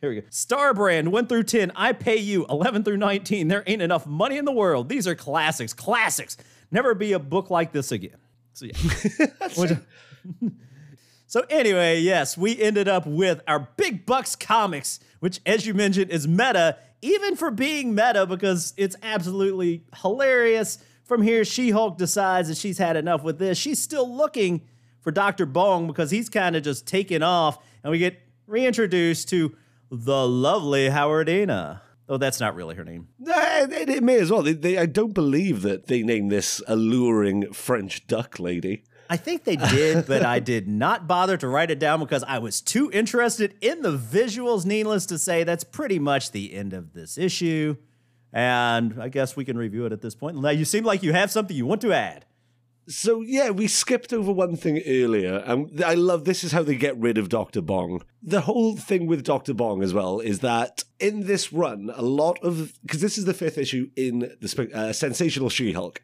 Here 0.00 0.10
we 0.10 0.20
go. 0.20 0.26
Star 0.30 0.74
Brand 0.74 1.12
1 1.12 1.26
through 1.26 1.44
10. 1.44 1.72
I 1.74 1.92
pay 1.92 2.16
you 2.16 2.46
11 2.46 2.84
through 2.84 2.98
19. 2.98 3.48
There 3.48 3.64
ain't 3.66 3.82
enough 3.82 4.06
money 4.06 4.36
in 4.36 4.44
the 4.44 4.52
world. 4.52 4.88
These 4.88 5.08
are 5.08 5.14
classics. 5.14 5.72
Classics. 5.72 6.36
Never 6.70 6.94
be 6.94 7.12
a 7.12 7.18
book 7.18 7.50
like 7.50 7.72
this 7.72 7.90
again. 7.90 8.18
So, 8.52 8.66
yeah. 8.66 9.78
so, 11.26 11.42
anyway, 11.48 12.00
yes, 12.00 12.36
we 12.36 12.60
ended 12.60 12.86
up 12.86 13.06
with 13.06 13.40
our 13.48 13.68
Big 13.76 14.06
Bucks 14.06 14.36
comics, 14.36 15.00
which, 15.20 15.40
as 15.46 15.66
you 15.66 15.74
mentioned, 15.74 16.10
is 16.10 16.28
meta, 16.28 16.76
even 17.02 17.34
for 17.34 17.50
being 17.50 17.94
meta, 17.94 18.26
because 18.26 18.74
it's 18.76 18.96
absolutely 19.02 19.84
hilarious. 20.02 20.78
From 21.04 21.22
here, 21.22 21.44
She 21.44 21.70
Hulk 21.70 21.98
decides 21.98 22.48
that 22.48 22.56
she's 22.56 22.78
had 22.78 22.96
enough 22.96 23.22
with 23.22 23.38
this. 23.38 23.58
She's 23.58 23.80
still 23.80 24.10
looking 24.12 24.62
for 25.00 25.10
Dr. 25.10 25.44
Bong 25.44 25.86
because 25.86 26.10
he's 26.10 26.30
kind 26.30 26.56
of 26.56 26.62
just 26.62 26.86
taken 26.86 27.22
off 27.22 27.58
and 27.82 27.90
we 27.90 27.98
get 27.98 28.18
reintroduced 28.46 29.28
to 29.28 29.54
the 29.90 30.26
lovely 30.26 30.88
Howardina. 30.88 31.80
Oh, 32.08 32.16
that's 32.16 32.40
not 32.40 32.54
really 32.54 32.74
her 32.74 32.84
name. 32.84 33.08
It, 33.20 33.88
it 33.88 34.02
may 34.02 34.18
as 34.18 34.30
well. 34.30 34.42
They, 34.42 34.52
they, 34.52 34.78
I 34.78 34.86
don't 34.86 35.12
believe 35.12 35.62
that 35.62 35.86
they 35.86 36.02
named 36.02 36.30
this 36.30 36.62
alluring 36.66 37.52
French 37.52 38.06
duck 38.06 38.38
lady. 38.38 38.84
I 39.08 39.16
think 39.16 39.44
they 39.44 39.56
did, 39.56 40.06
but 40.06 40.24
I 40.24 40.38
did 40.40 40.66
not 40.66 41.06
bother 41.06 41.36
to 41.36 41.48
write 41.48 41.70
it 41.70 41.78
down 41.78 42.00
because 42.00 42.24
I 42.24 42.38
was 42.38 42.60
too 42.60 42.90
interested 42.92 43.54
in 43.60 43.82
the 43.82 43.96
visuals. 43.96 44.64
Needless 44.64 45.06
to 45.06 45.18
say, 45.18 45.44
that's 45.44 45.64
pretty 45.64 45.98
much 45.98 46.32
the 46.32 46.54
end 46.54 46.72
of 46.72 46.92
this 46.94 47.16
issue. 47.18 47.76
And 48.34 49.00
I 49.00 49.08
guess 49.08 49.36
we 49.36 49.44
can 49.44 49.56
review 49.56 49.86
it 49.86 49.92
at 49.92 50.02
this 50.02 50.16
point. 50.16 50.36
Now, 50.36 50.50
you 50.50 50.64
seem 50.64 50.84
like 50.84 51.04
you 51.04 51.12
have 51.12 51.30
something 51.30 51.56
you 51.56 51.66
want 51.66 51.80
to 51.82 51.92
add. 51.92 52.26
So 52.86 53.22
yeah, 53.22 53.48
we 53.48 53.66
skipped 53.66 54.12
over 54.12 54.30
one 54.30 54.56
thing 54.56 54.82
earlier, 54.86 55.36
and 55.46 55.82
I 55.82 55.94
love 55.94 56.24
this 56.24 56.44
is 56.44 56.52
how 56.52 56.62
they 56.62 56.74
get 56.74 56.98
rid 56.98 57.16
of 57.16 57.30
Doctor 57.30 57.62
Bong. 57.62 58.02
The 58.22 58.42
whole 58.42 58.76
thing 58.76 59.06
with 59.06 59.24
Doctor 59.24 59.54
Bong 59.54 59.82
as 59.82 59.94
well 59.94 60.20
is 60.20 60.40
that 60.40 60.84
in 61.00 61.26
this 61.26 61.50
run, 61.50 61.90
a 61.94 62.02
lot 62.02 62.38
of 62.42 62.78
because 62.82 63.00
this 63.00 63.16
is 63.16 63.24
the 63.24 63.32
fifth 63.32 63.56
issue 63.56 63.88
in 63.96 64.30
the 64.40 64.70
uh, 64.74 64.92
Sensational 64.92 65.48
She-Hulk, 65.48 66.02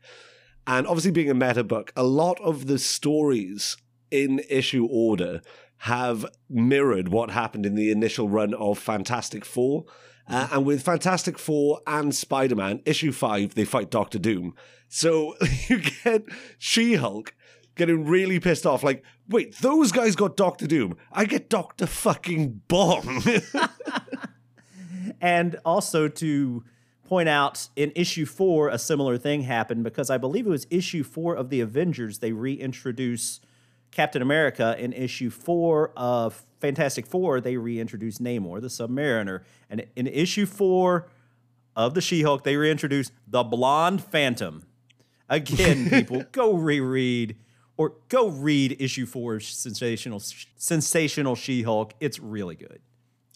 and 0.67 0.87
obviously 0.87 1.11
being 1.11 1.29
a 1.29 1.35
meta 1.35 1.65
book, 1.65 1.93
a 1.97 2.05
lot 2.05 2.41
of 2.41 2.67
the 2.67 2.79
stories 2.79 3.77
in 4.11 4.41
issue 4.49 4.89
order 4.91 5.43
have 5.79 6.25
mirrored 6.49 7.09
what 7.09 7.31
happened 7.31 7.67
in 7.67 7.75
the 7.75 7.91
initial 7.91 8.29
run 8.29 8.55
of 8.55 8.79
Fantastic 8.79 9.45
Four. 9.45 9.85
Uh, 10.31 10.49
and 10.53 10.65
with 10.65 10.83
Fantastic 10.83 11.39
Four 11.39 11.81
and 11.87 12.15
Spider 12.15 12.57
Man, 12.57 12.81
issue 12.85 13.13
five, 13.13 13.55
they 13.55 13.65
fight 13.65 13.91
Doctor 13.91 14.19
Doom. 14.19 14.55
So 14.89 15.35
you 15.69 15.81
get 16.05 16.25
She 16.59 16.95
Hulk 16.95 17.35
getting 17.75 18.05
really 18.05 18.39
pissed 18.39 18.67
off, 18.67 18.83
like, 18.83 19.03
wait, 19.29 19.57
those 19.59 19.93
guys 19.93 20.15
got 20.15 20.37
Doctor 20.37 20.67
Doom. 20.67 20.97
I 21.13 21.25
get 21.25 21.49
Doctor 21.49 21.87
fucking 21.87 22.63
Bomb. 22.69 23.23
and 25.21 25.57
also 25.65 26.09
to 26.09 26.65
point 27.05 27.29
out 27.29 27.69
in 27.75 27.93
issue 27.97 28.27
four, 28.27 28.69
a 28.69 28.79
similar 28.79 29.19
thing 29.19 29.43
happened 29.43 29.83
because 29.83 30.11
I 30.11 30.19
believe 30.19 30.47
it 30.47 30.51
was 30.51 30.67
issue 30.71 31.03
four 31.03 31.35
of 31.35 31.51
the 31.51 31.61
Avengers, 31.61 32.19
they 32.19 32.33
reintroduce 32.33 33.41
Captain 33.91 34.23
America. 34.23 34.77
In 34.79 34.93
issue 34.93 35.31
four 35.31 35.93
of 35.97 36.45
Fantastic 36.61 37.07
Four, 37.07 37.41
they 37.41 37.57
reintroduce 37.57 38.19
Namor, 38.19 38.61
the 38.61 38.69
Submariner. 38.69 39.43
And 39.69 39.87
in 39.97 40.07
issue 40.07 40.47
four 40.47 41.09
of 41.77 41.95
the 41.95 42.01
She 42.01 42.23
Hulk, 42.23 42.45
they 42.45 42.57
reintroduce 42.57 43.11
the 43.27 43.43
Blonde 43.43 44.03
Phantom. 44.03 44.65
Again, 45.29 45.89
people, 45.91 46.25
go 46.33 46.55
reread 46.55 47.37
or 47.77 47.95
go 48.09 48.29
read 48.29 48.77
issue 48.79 49.07
four 49.07 49.37
of 49.37 49.43
Sensational, 49.43 50.21
Sensational 50.21 51.35
She 51.35 51.63
Hulk. 51.63 51.95
It's 52.01 52.19
really 52.19 52.55
good. 52.55 52.81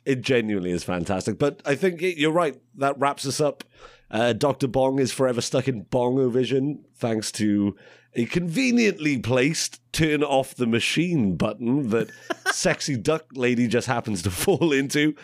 It 0.05 0.21
genuinely 0.21 0.71
is 0.71 0.85
fantastic. 0.85 1.39
But 1.39 1.63
I 1.65 1.77
think 1.77 2.03
you're 2.03 2.31
right. 2.31 2.61
That 2.77 2.99
wraps 2.99 3.27
us 3.27 3.41
up 3.41 3.65
Uh, 4.15 4.33
Dr. 4.33 4.69
Bong 4.69 5.01
is 5.01 5.11
forever 5.11 5.41
stuck 5.41 5.67
in 5.67 5.83
Bongo 5.83 6.29
Vision 6.29 6.85
thanks 6.95 7.33
to 7.33 7.75
a 8.15 8.27
conveniently 8.27 9.19
placed 9.19 9.81
turn 9.93 10.23
off 10.23 10.55
the 10.55 10.69
machine 10.69 11.35
button 11.37 11.89
that 11.89 12.11
sexy 12.53 12.97
duck 12.97 13.25
lady 13.35 13.67
just 13.67 13.89
happens 13.89 14.23
to 14.23 14.31
fall 14.31 14.73
into. 14.73 15.17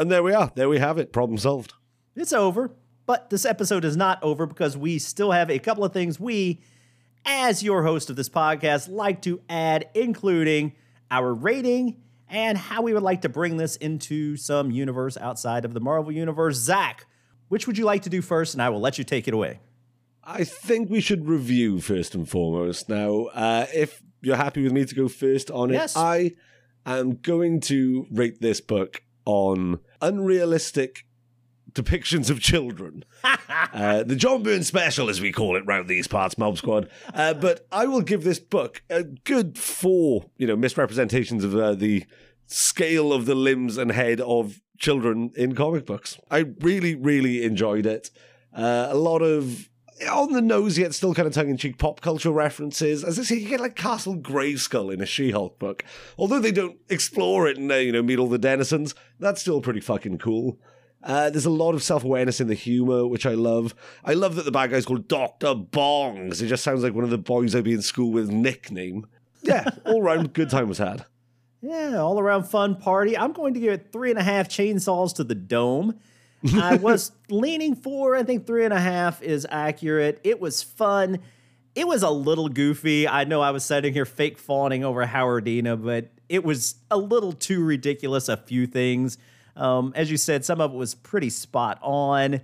And 0.00 0.10
there 0.10 0.24
we 0.24 0.34
are. 0.34 0.50
There 0.56 0.68
we 0.68 0.80
have 0.80 0.98
it. 0.98 1.12
Problem 1.12 1.38
solved. 1.38 1.74
It's 2.16 2.32
over. 2.32 2.72
But 3.06 3.30
this 3.30 3.44
episode 3.44 3.84
is 3.84 3.96
not 3.96 4.20
over 4.20 4.46
because 4.46 4.76
we 4.76 4.98
still 4.98 5.30
have 5.30 5.48
a 5.48 5.60
couple 5.60 5.84
of 5.84 5.92
things 5.92 6.18
we, 6.18 6.60
as 7.24 7.62
your 7.62 7.84
host 7.84 8.10
of 8.10 8.16
this 8.16 8.28
podcast, 8.28 8.88
like 8.88 9.22
to 9.22 9.42
add, 9.48 9.90
including 9.94 10.72
our 11.08 11.32
rating 11.32 12.02
and 12.28 12.58
how 12.58 12.82
we 12.82 12.94
would 12.94 13.04
like 13.04 13.22
to 13.22 13.28
bring 13.28 13.58
this 13.58 13.76
into 13.76 14.36
some 14.36 14.72
universe 14.72 15.16
outside 15.18 15.64
of 15.64 15.72
the 15.72 15.80
Marvel 15.80 16.10
Universe. 16.10 16.56
Zach, 16.56 17.06
which 17.48 17.66
would 17.66 17.78
you 17.78 17.84
like 17.84 18.02
to 18.02 18.10
do 18.10 18.22
first? 18.22 18.54
And 18.54 18.62
I 18.62 18.68
will 18.68 18.80
let 18.80 18.98
you 18.98 19.04
take 19.04 19.28
it 19.28 19.34
away. 19.34 19.60
I 20.22 20.44
think 20.44 20.88
we 20.90 21.00
should 21.00 21.26
review 21.28 21.80
first 21.80 22.14
and 22.14 22.28
foremost. 22.28 22.88
Now, 22.88 23.24
uh, 23.34 23.66
if 23.74 24.02
you're 24.22 24.36
happy 24.36 24.62
with 24.62 24.72
me 24.72 24.84
to 24.84 24.94
go 24.94 25.08
first 25.08 25.50
on 25.50 25.70
it, 25.70 25.74
Yes. 25.74 25.96
I 25.96 26.32
am 26.86 27.16
going 27.16 27.60
to 27.62 28.06
rate 28.10 28.40
this 28.40 28.60
book 28.60 29.02
on 29.26 29.80
unrealistic 30.00 31.06
depictions 31.72 32.30
of 32.30 32.40
children. 32.40 33.04
uh, 33.72 34.02
the 34.04 34.16
John 34.16 34.42
Byrne 34.42 34.62
special, 34.64 35.10
as 35.10 35.20
we 35.20 35.32
call 35.32 35.56
it 35.56 35.66
round 35.66 35.88
these 35.88 36.06
parts, 36.06 36.38
Mob 36.38 36.56
Squad. 36.56 36.88
Uh, 37.12 37.34
but 37.34 37.66
I 37.72 37.86
will 37.86 38.00
give 38.02 38.24
this 38.24 38.38
book 38.38 38.82
a 38.88 39.02
good 39.02 39.58
four, 39.58 40.30
you 40.38 40.46
know, 40.46 40.56
misrepresentations 40.56 41.44
of 41.44 41.54
uh, 41.54 41.74
the 41.74 42.04
scale 42.46 43.12
of 43.12 43.26
the 43.26 43.34
limbs 43.34 43.76
and 43.76 43.90
head 43.90 44.20
of 44.20 44.60
children 44.78 45.30
in 45.36 45.54
comic 45.54 45.86
books. 45.86 46.18
I 46.30 46.38
really, 46.60 46.94
really 46.94 47.44
enjoyed 47.44 47.86
it. 47.86 48.10
Uh, 48.54 48.88
a 48.90 48.96
lot 48.96 49.22
of 49.22 49.68
on 50.10 50.32
the 50.32 50.42
nose 50.42 50.76
yet 50.76 50.92
still 50.92 51.14
kind 51.14 51.26
of 51.28 51.34
tongue-in-cheek 51.34 51.78
pop 51.78 52.00
culture 52.00 52.30
references. 52.30 53.04
As 53.04 53.18
I 53.18 53.22
say, 53.22 53.36
you 53.36 53.48
get 53.48 53.60
like 53.60 53.76
Castle 53.76 54.16
Grayskull 54.16 54.92
in 54.92 55.00
a 55.00 55.06
She-Hulk 55.06 55.58
book. 55.58 55.84
Although 56.18 56.40
they 56.40 56.52
don't 56.52 56.78
explore 56.88 57.46
it 57.48 57.56
and 57.56 57.70
uh, 57.70 57.76
you 57.76 57.92
know 57.92 58.02
meet 58.02 58.18
all 58.18 58.28
the 58.28 58.38
denizens, 58.38 58.94
that's 59.18 59.40
still 59.40 59.60
pretty 59.60 59.80
fucking 59.80 60.18
cool. 60.18 60.58
Uh, 61.02 61.28
there's 61.28 61.44
a 61.44 61.50
lot 61.50 61.74
of 61.74 61.82
self-awareness 61.82 62.40
in 62.40 62.48
the 62.48 62.54
humor, 62.54 63.06
which 63.06 63.26
I 63.26 63.34
love. 63.34 63.74
I 64.04 64.14
love 64.14 64.36
that 64.36 64.46
the 64.46 64.50
bad 64.50 64.70
guy's 64.70 64.86
called 64.86 65.06
Doctor 65.06 65.54
Bongs. 65.54 66.40
It 66.40 66.46
just 66.46 66.64
sounds 66.64 66.82
like 66.82 66.94
one 66.94 67.04
of 67.04 67.10
the 67.10 67.18
boys 67.18 67.54
I'd 67.54 67.64
be 67.64 67.74
in 67.74 67.82
school 67.82 68.10
with 68.10 68.30
nickname. 68.30 69.06
Yeah, 69.42 69.68
all 69.84 70.02
round 70.02 70.32
good 70.32 70.48
time 70.48 70.68
was 70.68 70.78
had. 70.78 71.04
Yeah, 71.64 71.96
all 71.96 72.20
around 72.20 72.44
fun 72.44 72.76
party. 72.76 73.16
I'm 73.16 73.32
going 73.32 73.54
to 73.54 73.60
give 73.60 73.72
it 73.72 73.90
three 73.90 74.10
and 74.10 74.18
a 74.18 74.22
half 74.22 74.48
chainsaws 74.48 75.14
to 75.14 75.24
the 75.24 75.34
dome. 75.34 75.98
I 76.54 76.76
was 76.82 77.10
leaning 77.30 77.74
for, 77.74 78.14
I 78.14 78.22
think 78.22 78.46
three 78.46 78.66
and 78.66 78.74
a 78.74 78.78
half 78.78 79.22
is 79.22 79.46
accurate. 79.50 80.20
It 80.24 80.40
was 80.40 80.62
fun. 80.62 81.20
It 81.74 81.86
was 81.86 82.02
a 82.02 82.10
little 82.10 82.50
goofy. 82.50 83.08
I 83.08 83.24
know 83.24 83.40
I 83.40 83.50
was 83.50 83.64
sitting 83.64 83.94
here 83.94 84.04
fake 84.04 84.36
fawning 84.36 84.84
over 84.84 85.06
Howardina, 85.06 85.82
but 85.82 86.10
it 86.28 86.44
was 86.44 86.74
a 86.90 86.98
little 86.98 87.32
too 87.32 87.64
ridiculous, 87.64 88.28
a 88.28 88.36
few 88.36 88.66
things. 88.66 89.16
Um, 89.56 89.94
as 89.96 90.10
you 90.10 90.18
said, 90.18 90.44
some 90.44 90.60
of 90.60 90.74
it 90.74 90.76
was 90.76 90.94
pretty 90.94 91.30
spot 91.30 91.78
on, 91.80 92.42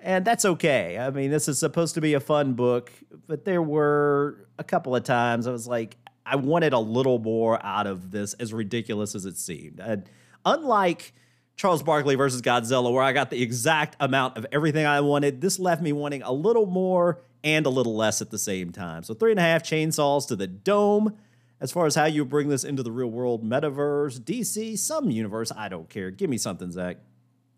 and 0.00 0.24
that's 0.24 0.46
okay. 0.46 0.98
I 0.98 1.10
mean, 1.10 1.30
this 1.30 1.46
is 1.46 1.58
supposed 1.58 1.94
to 1.96 2.00
be 2.00 2.14
a 2.14 2.20
fun 2.20 2.54
book, 2.54 2.90
but 3.26 3.44
there 3.44 3.60
were 3.60 4.46
a 4.58 4.64
couple 4.64 4.96
of 4.96 5.04
times 5.04 5.46
I 5.46 5.52
was 5.52 5.68
like, 5.68 5.98
I 6.24 6.36
wanted 6.36 6.72
a 6.72 6.78
little 6.78 7.18
more 7.18 7.64
out 7.64 7.86
of 7.86 8.10
this, 8.10 8.34
as 8.34 8.52
ridiculous 8.52 9.14
as 9.14 9.24
it 9.26 9.36
seemed. 9.36 9.80
And 9.80 10.08
unlike 10.44 11.12
Charles 11.56 11.82
Barkley 11.82 12.14
versus 12.14 12.42
Godzilla, 12.42 12.92
where 12.92 13.02
I 13.02 13.12
got 13.12 13.30
the 13.30 13.42
exact 13.42 13.96
amount 14.00 14.36
of 14.36 14.46
everything 14.52 14.86
I 14.86 15.00
wanted, 15.00 15.40
this 15.40 15.58
left 15.58 15.82
me 15.82 15.92
wanting 15.92 16.22
a 16.22 16.32
little 16.32 16.66
more 16.66 17.20
and 17.44 17.66
a 17.66 17.70
little 17.70 17.96
less 17.96 18.22
at 18.22 18.30
the 18.30 18.38
same 18.38 18.72
time. 18.72 19.02
So, 19.02 19.14
three 19.14 19.32
and 19.32 19.40
a 19.40 19.42
half 19.42 19.62
chainsaws 19.62 20.26
to 20.28 20.36
the 20.36 20.46
dome. 20.46 21.16
As 21.60 21.70
far 21.70 21.86
as 21.86 21.94
how 21.94 22.06
you 22.06 22.24
bring 22.24 22.48
this 22.48 22.64
into 22.64 22.82
the 22.82 22.90
real 22.90 23.06
world, 23.06 23.44
metaverse, 23.44 24.18
DC, 24.18 24.76
some 24.76 25.10
universe, 25.10 25.52
I 25.56 25.68
don't 25.68 25.88
care. 25.88 26.10
Give 26.10 26.28
me 26.28 26.36
something, 26.36 26.72
Zach. 26.72 26.96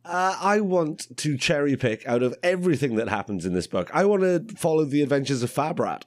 Uh, 0.04 0.36
I 0.38 0.60
want 0.60 1.16
to 1.16 1.38
cherry 1.38 1.74
pick 1.76 2.06
out 2.06 2.22
of 2.22 2.34
everything 2.42 2.96
that 2.96 3.08
happens 3.08 3.46
in 3.46 3.54
this 3.54 3.66
book. 3.66 3.90
I 3.94 4.04
want 4.04 4.22
to 4.22 4.56
follow 4.56 4.84
the 4.84 5.00
adventures 5.00 5.42
of 5.42 5.50
Fabrat. 5.50 6.02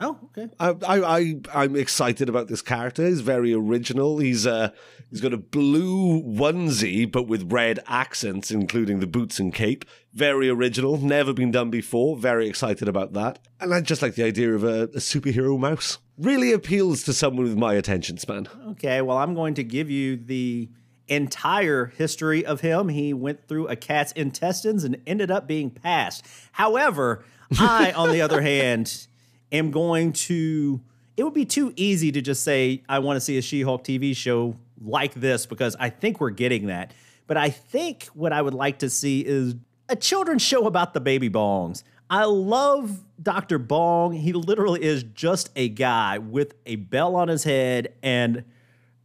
Oh, 0.00 0.18
okay. 0.24 0.52
I, 0.58 0.70
I, 0.70 1.18
I, 1.18 1.40
I'm 1.54 1.76
excited 1.76 2.28
about 2.28 2.48
this 2.48 2.62
character. 2.62 3.06
He's 3.06 3.20
very 3.20 3.52
original. 3.52 4.18
He's 4.18 4.44
uh, 4.46 4.70
he's 5.08 5.20
got 5.20 5.32
a 5.32 5.38
blue 5.38 6.20
onesie, 6.22 7.10
but 7.10 7.28
with 7.28 7.52
red 7.52 7.78
accents, 7.86 8.50
including 8.50 8.98
the 8.98 9.06
boots 9.06 9.38
and 9.38 9.54
cape. 9.54 9.84
Very 10.12 10.48
original. 10.48 10.98
Never 10.98 11.32
been 11.32 11.52
done 11.52 11.70
before. 11.70 12.16
Very 12.16 12.48
excited 12.48 12.88
about 12.88 13.12
that. 13.12 13.38
And 13.60 13.72
I 13.72 13.80
just 13.80 14.02
like 14.02 14.16
the 14.16 14.24
idea 14.24 14.52
of 14.54 14.64
a, 14.64 14.82
a 14.84 14.98
superhero 14.98 15.58
mouse. 15.58 15.98
Really 16.18 16.52
appeals 16.52 17.04
to 17.04 17.12
someone 17.12 17.44
with 17.44 17.56
my 17.56 17.74
attention 17.74 18.18
span. 18.18 18.48
Okay, 18.70 19.00
well, 19.00 19.18
I'm 19.18 19.34
going 19.34 19.54
to 19.54 19.64
give 19.64 19.90
you 19.90 20.16
the 20.16 20.70
entire 21.06 21.86
history 21.86 22.44
of 22.44 22.60
him. 22.62 22.88
He 22.88 23.12
went 23.12 23.46
through 23.46 23.68
a 23.68 23.76
cat's 23.76 24.12
intestines 24.12 24.84
and 24.84 25.00
ended 25.06 25.30
up 25.30 25.46
being 25.46 25.70
passed. 25.70 26.26
However, 26.52 27.24
I, 27.58 27.92
on 27.92 28.10
the 28.10 28.22
other 28.22 28.40
hand, 28.42 29.06
am 29.54 29.70
going 29.70 30.12
to. 30.12 30.80
It 31.16 31.22
would 31.22 31.34
be 31.34 31.44
too 31.44 31.72
easy 31.76 32.10
to 32.12 32.20
just 32.20 32.42
say, 32.42 32.82
I 32.88 32.98
want 32.98 33.16
to 33.16 33.20
see 33.20 33.38
a 33.38 33.42
She 33.42 33.62
Hulk 33.62 33.84
TV 33.84 34.16
show 34.16 34.56
like 34.84 35.14
this 35.14 35.46
because 35.46 35.76
I 35.78 35.90
think 35.90 36.20
we're 36.20 36.30
getting 36.30 36.66
that. 36.66 36.92
But 37.26 37.36
I 37.36 37.50
think 37.50 38.06
what 38.14 38.32
I 38.32 38.42
would 38.42 38.54
like 38.54 38.80
to 38.80 38.90
see 38.90 39.20
is 39.20 39.54
a 39.88 39.96
children's 39.96 40.42
show 40.42 40.66
about 40.66 40.92
the 40.92 41.00
baby 41.00 41.30
bongs. 41.30 41.84
I 42.10 42.24
love 42.24 43.00
Dr. 43.22 43.58
Bong. 43.58 44.12
He 44.12 44.32
literally 44.32 44.82
is 44.82 45.02
just 45.02 45.50
a 45.56 45.68
guy 45.68 46.18
with 46.18 46.54
a 46.66 46.76
bell 46.76 47.16
on 47.16 47.28
his 47.28 47.44
head 47.44 47.94
and 48.02 48.44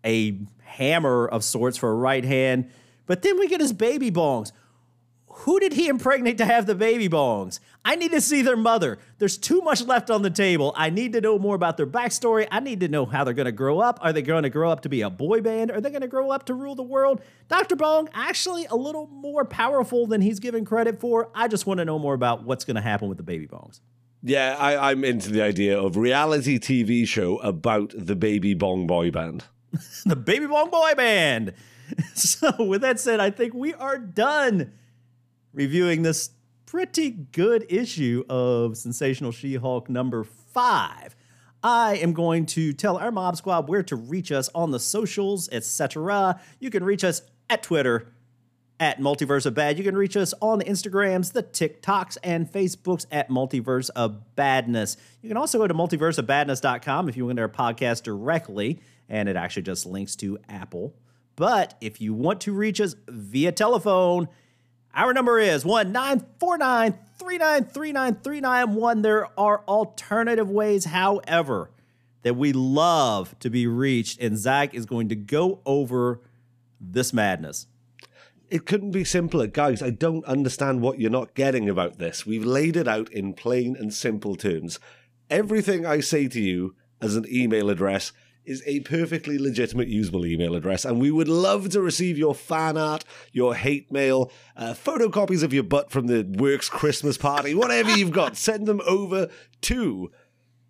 a 0.05 0.37
hammer 0.63 1.27
of 1.27 1.43
sorts 1.43 1.77
for 1.77 1.89
a 1.89 1.95
right 1.95 2.25
hand. 2.25 2.69
But 3.05 3.21
then 3.21 3.39
we 3.39 3.47
get 3.47 3.61
his 3.61 3.73
baby 3.73 4.11
bongs. 4.11 4.51
Who 5.43 5.59
did 5.59 5.71
he 5.71 5.87
impregnate 5.87 6.37
to 6.39 6.45
have 6.45 6.65
the 6.65 6.75
baby 6.75 7.07
bongs? 7.07 7.59
I 7.85 7.95
need 7.95 8.11
to 8.11 8.19
see 8.19 8.41
their 8.41 8.57
mother. 8.57 8.97
There's 9.19 9.37
too 9.37 9.61
much 9.61 9.81
left 9.85 10.09
on 10.09 10.21
the 10.21 10.29
table. 10.29 10.73
I 10.75 10.89
need 10.89 11.13
to 11.13 11.21
know 11.21 11.39
more 11.39 11.55
about 11.55 11.77
their 11.77 11.87
backstory. 11.87 12.45
I 12.51 12.59
need 12.59 12.81
to 12.81 12.89
know 12.89 13.05
how 13.05 13.23
they're 13.23 13.33
going 13.33 13.45
to 13.45 13.53
grow 13.53 13.79
up. 13.79 13.99
Are 14.01 14.11
they 14.11 14.21
going 14.21 14.43
to 14.43 14.49
grow 14.49 14.69
up 14.69 14.81
to 14.81 14.89
be 14.89 15.01
a 15.01 15.09
boy 15.09 15.39
band? 15.39 15.71
Are 15.71 15.79
they 15.79 15.89
going 15.89 16.01
to 16.01 16.09
grow 16.09 16.29
up 16.29 16.45
to 16.47 16.53
rule 16.53 16.75
the 16.75 16.83
world? 16.83 17.21
Dr. 17.47 17.77
Bong, 17.77 18.09
actually 18.13 18.65
a 18.65 18.75
little 18.75 19.07
more 19.07 19.45
powerful 19.45 20.07
than 20.07 20.19
he's 20.19 20.39
given 20.39 20.65
credit 20.65 20.99
for. 20.99 21.29
I 21.33 21.47
just 21.47 21.65
want 21.65 21.77
to 21.77 21.85
know 21.85 21.99
more 21.99 22.13
about 22.13 22.43
what's 22.43 22.65
going 22.65 22.75
to 22.75 22.81
happen 22.81 23.07
with 23.07 23.17
the 23.17 23.23
baby 23.23 23.47
bongs. 23.47 23.79
Yeah, 24.21 24.57
I, 24.59 24.91
I'm 24.91 25.05
into 25.05 25.31
the 25.31 25.41
idea 25.41 25.79
of 25.79 25.95
reality 25.95 26.59
TV 26.59 27.07
show 27.07 27.37
about 27.37 27.93
the 27.95 28.15
baby 28.17 28.53
bong 28.55 28.87
boy 28.87 29.09
band. 29.09 29.45
the 30.05 30.15
Baby 30.15 30.47
Bong 30.47 30.69
Boy 30.69 30.93
Band. 30.95 31.53
So, 32.13 32.53
with 32.63 32.81
that 32.81 32.99
said, 32.99 33.19
I 33.19 33.31
think 33.31 33.55
we 33.55 33.73
are 33.73 33.97
done 33.97 34.73
reviewing 35.53 36.03
this 36.03 36.31
pretty 36.65 37.09
good 37.09 37.65
issue 37.69 38.23
of 38.29 38.77
Sensational 38.77 39.31
She 39.31 39.55
Hulk 39.55 39.89
number 39.89 40.23
five. 40.23 41.15
I 41.63 41.95
am 41.95 42.13
going 42.13 42.45
to 42.47 42.73
tell 42.73 42.97
our 42.97 43.11
Mob 43.11 43.35
Squad 43.35 43.67
where 43.67 43.83
to 43.83 43.95
reach 43.95 44.31
us 44.31 44.49
on 44.55 44.71
the 44.71 44.79
socials, 44.79 45.49
etc. 45.51 46.39
You 46.59 46.69
can 46.69 46.83
reach 46.83 47.03
us 47.03 47.21
at 47.49 47.63
Twitter 47.63 48.13
at 48.79 48.99
Multiverse 48.99 49.45
of 49.45 49.55
Bad. 49.55 49.77
You 49.77 49.83
can 49.83 49.97
reach 49.97 50.15
us 50.15 50.33
on 50.41 50.59
the 50.59 50.65
Instagrams, 50.65 51.33
the 51.33 51.43
TikToks, 51.43 52.17
and 52.23 52.49
Facebooks 52.49 53.05
at 53.11 53.29
Multiverse 53.29 53.89
of 53.95 54.35
Badness. 54.35 54.95
You 55.21 55.29
can 55.29 55.37
also 55.37 55.57
go 55.57 55.67
to 55.67 55.73
multiverseofbadness.com 55.73 57.09
if 57.09 57.17
you 57.17 57.25
want 57.25 57.37
to 57.37 57.41
our 57.41 57.49
podcast 57.49 58.03
directly, 58.03 58.79
and 59.09 59.27
it 59.27 59.35
actually 59.35 59.63
just 59.63 59.85
links 59.85 60.15
to 60.17 60.37
Apple. 60.47 60.95
But 61.35 61.75
if 61.81 61.99
you 61.99 62.13
want 62.13 62.41
to 62.41 62.53
reach 62.53 62.79
us 62.79 62.95
via 63.07 63.51
telephone, 63.51 64.29
our 64.99 65.13
number 65.13 65.39
is 65.39 65.63
1 65.63 65.93
949 65.93 66.99
3939391. 67.17 69.01
There 69.01 69.27
are 69.39 69.63
alternative 69.65 70.49
ways, 70.49 70.85
however, 70.85 71.71
that 72.23 72.35
we 72.35 72.51
love 72.51 73.33
to 73.39 73.49
be 73.49 73.65
reached, 73.65 74.19
and 74.19 74.37
Zach 74.37 74.73
is 74.73 74.85
going 74.85 75.07
to 75.07 75.15
go 75.15 75.61
over 75.65 76.19
this 76.81 77.13
madness. 77.13 77.67
It 78.49 78.65
couldn't 78.65 78.91
be 78.91 79.05
simpler. 79.05 79.47
Guys, 79.47 79.81
I 79.81 79.89
don't 79.89 80.25
understand 80.25 80.81
what 80.81 80.99
you're 80.99 81.09
not 81.09 81.33
getting 81.33 81.69
about 81.69 81.97
this. 81.97 82.25
We've 82.25 82.45
laid 82.45 82.75
it 82.75 82.87
out 82.87 83.09
in 83.13 83.33
plain 83.33 83.77
and 83.77 83.93
simple 83.93 84.35
terms. 84.35 84.81
Everything 85.29 85.85
I 85.85 86.01
say 86.01 86.27
to 86.27 86.41
you 86.41 86.75
as 87.01 87.15
an 87.15 87.25
email 87.31 87.69
address 87.69 88.11
is 88.49 88.63
a 88.65 88.79
perfectly 88.79 89.37
legitimate, 89.37 89.87
usable 89.87 90.25
email 90.25 90.55
address, 90.55 90.83
and 90.83 90.99
we 90.99 91.11
would 91.11 91.27
love 91.27 91.69
to 91.69 91.81
receive 91.81 92.17
your 92.17 92.33
fan 92.33 92.77
art, 92.77 93.05
your 93.31 93.53
hate 93.53 93.91
mail, 93.91 94.31
uh, 94.57 94.73
photocopies 94.73 95.43
of 95.43 95.53
your 95.53 95.63
butt 95.63 95.91
from 95.91 96.07
the 96.07 96.23
works 96.23 96.67
Christmas 96.67 97.15
party, 97.15 97.53
whatever 97.53 97.95
you've 97.95 98.11
got. 98.11 98.35
Send 98.49 98.65
them 98.67 98.81
over 98.87 99.29
to. 99.61 100.11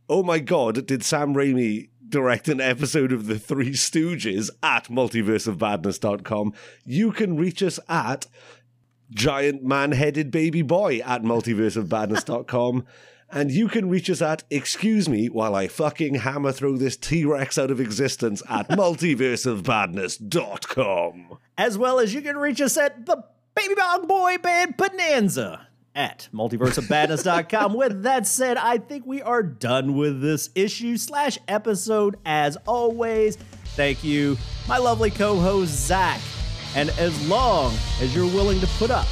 Oh 0.09 0.23
my 0.23 0.39
god, 0.39 0.85
did 0.87 1.03
Sam 1.03 1.33
Raimi 1.33 1.89
direct 2.09 2.49
an 2.49 2.59
episode 2.59 3.13
of 3.13 3.27
The 3.27 3.39
Three 3.39 3.71
Stooges 3.71 4.49
at 4.61 4.85
multiverseofbadness.com? 4.85 6.53
You 6.83 7.13
can 7.13 7.37
reach 7.37 7.63
us 7.63 7.79
at 7.87 8.27
giant 9.11 9.63
man 9.63 9.93
headed 9.93 10.31
baby 10.31 10.63
boy 10.63 10.99
at 10.99 11.23
multiverseofbadness.com. 11.23 12.85
And 13.31 13.51
you 13.51 13.67
can 13.67 13.89
reach 13.89 14.09
us 14.09 14.23
at, 14.23 14.43
excuse 14.49 15.07
me, 15.07 15.29
while 15.29 15.53
I 15.53 15.67
fucking 15.67 16.15
hammer 16.15 16.51
through 16.51 16.79
this 16.79 16.97
T 16.97 17.25
Rex 17.25 17.59
out 17.59 17.69
of 17.69 17.79
existence 17.79 18.41
at 18.49 18.69
multiverseofbadness.com. 18.69 21.37
As 21.57 21.77
well 21.77 21.99
as 21.99 22.13
you 22.13 22.21
can 22.21 22.37
reach 22.37 22.59
us 22.59 22.75
at 22.77 23.05
the 23.05 23.23
Baby 23.55 23.75
Bong 23.75 24.07
Boy 24.07 24.37
Band 24.37 24.77
Bonanza 24.77 25.67
at 25.93 26.29
multiverseofbadness.com. 26.33 27.73
with 27.73 28.03
that 28.03 28.25
said, 28.25 28.57
I 28.57 28.77
think 28.77 29.05
we 29.05 29.21
are 29.21 29.43
done 29.43 29.95
with 29.95 30.21
this 30.21 30.49
issue 30.55 30.97
slash 30.97 31.37
episode 31.47 32.17
as 32.25 32.57
always. 32.65 33.37
Thank 33.75 34.03
you, 34.03 34.37
my 34.67 34.77
lovely 34.77 35.11
co 35.11 35.39
host, 35.39 35.71
Zach. 35.71 36.19
And 36.75 36.89
as 36.91 37.27
long 37.27 37.73
as 38.01 38.15
you're 38.15 38.27
willing 38.27 38.59
to 38.59 38.67
put 38.77 38.91
up 38.91 39.07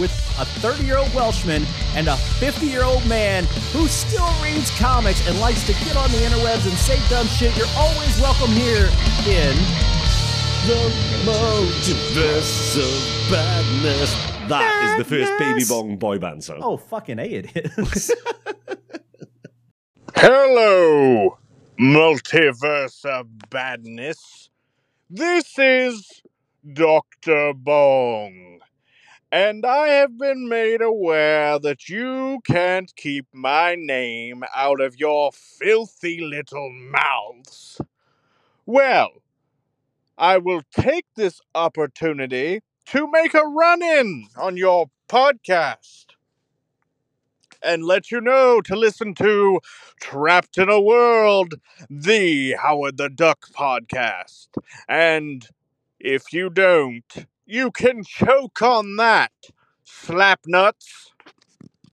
with 0.00 0.10
a 0.40 0.44
30 0.44 0.84
year 0.84 0.96
old 0.96 1.12
Welshman 1.14 1.64
and 1.94 2.08
a 2.08 2.16
50 2.16 2.66
year 2.66 2.82
old 2.82 3.06
man 3.06 3.44
who 3.72 3.86
still 3.86 4.28
reads 4.42 4.70
comics 4.78 5.26
and 5.28 5.38
likes 5.38 5.66
to 5.66 5.72
get 5.84 5.94
on 5.96 6.10
the 6.10 6.16
interwebs 6.18 6.66
and 6.66 6.76
say 6.78 6.98
dumb 7.10 7.26
shit, 7.26 7.54
you're 7.56 7.66
always 7.76 8.18
welcome 8.20 8.50
here 8.50 8.86
in 9.28 9.54
The 10.66 10.90
multiverse 11.24 12.76
of 12.78 13.30
badness. 13.30 14.14
That 14.48 14.98
is 14.98 15.06
the 15.06 15.16
first 15.16 15.38
Baby 15.38 15.64
Bong 15.68 15.96
boy 15.96 16.18
band 16.18 16.42
song. 16.42 16.58
Oh, 16.62 16.76
fucking 16.78 17.18
A, 17.18 17.24
it 17.24 17.54
is. 17.54 18.10
Hello, 20.16 21.38
multiverse 21.78 23.04
of 23.04 23.26
badness. 23.50 24.48
This 25.08 25.58
is 25.58 26.22
Dr. 26.72 27.52
Bong, 27.54 28.59
and 29.32 29.64
I 29.64 29.88
have 29.88 30.18
been 30.18 30.48
made 30.48 30.82
aware 30.82 31.58
that 31.58 31.88
you 31.88 32.40
can't 32.44 32.94
keep 32.96 33.26
my 33.32 33.76
name 33.76 34.42
out 34.54 34.80
of 34.80 34.98
your 34.98 35.30
filthy 35.32 36.20
little 36.20 36.70
mouths. 36.70 37.80
Well, 38.66 39.22
I 40.18 40.38
will 40.38 40.62
take 40.72 41.06
this 41.16 41.40
opportunity 41.54 42.60
to 42.86 43.10
make 43.10 43.34
a 43.34 43.42
run 43.42 43.82
in 43.82 44.28
on 44.36 44.56
your 44.56 44.90
podcast 45.08 46.06
and 47.62 47.84
let 47.84 48.10
you 48.10 48.20
know 48.20 48.60
to 48.62 48.76
listen 48.76 49.14
to 49.14 49.60
Trapped 50.00 50.58
in 50.58 50.68
a 50.70 50.80
World, 50.80 51.54
the 51.88 52.52
Howard 52.60 52.96
the 52.96 53.08
Duck 53.08 53.48
podcast. 53.52 54.48
And 54.88 55.46
if 55.98 56.32
you 56.32 56.48
don't, 56.50 57.26
you 57.50 57.72
can 57.72 58.04
choke 58.04 58.62
on 58.62 58.96
that, 58.96 59.32
slap 59.84 60.40
nuts. 60.46 61.09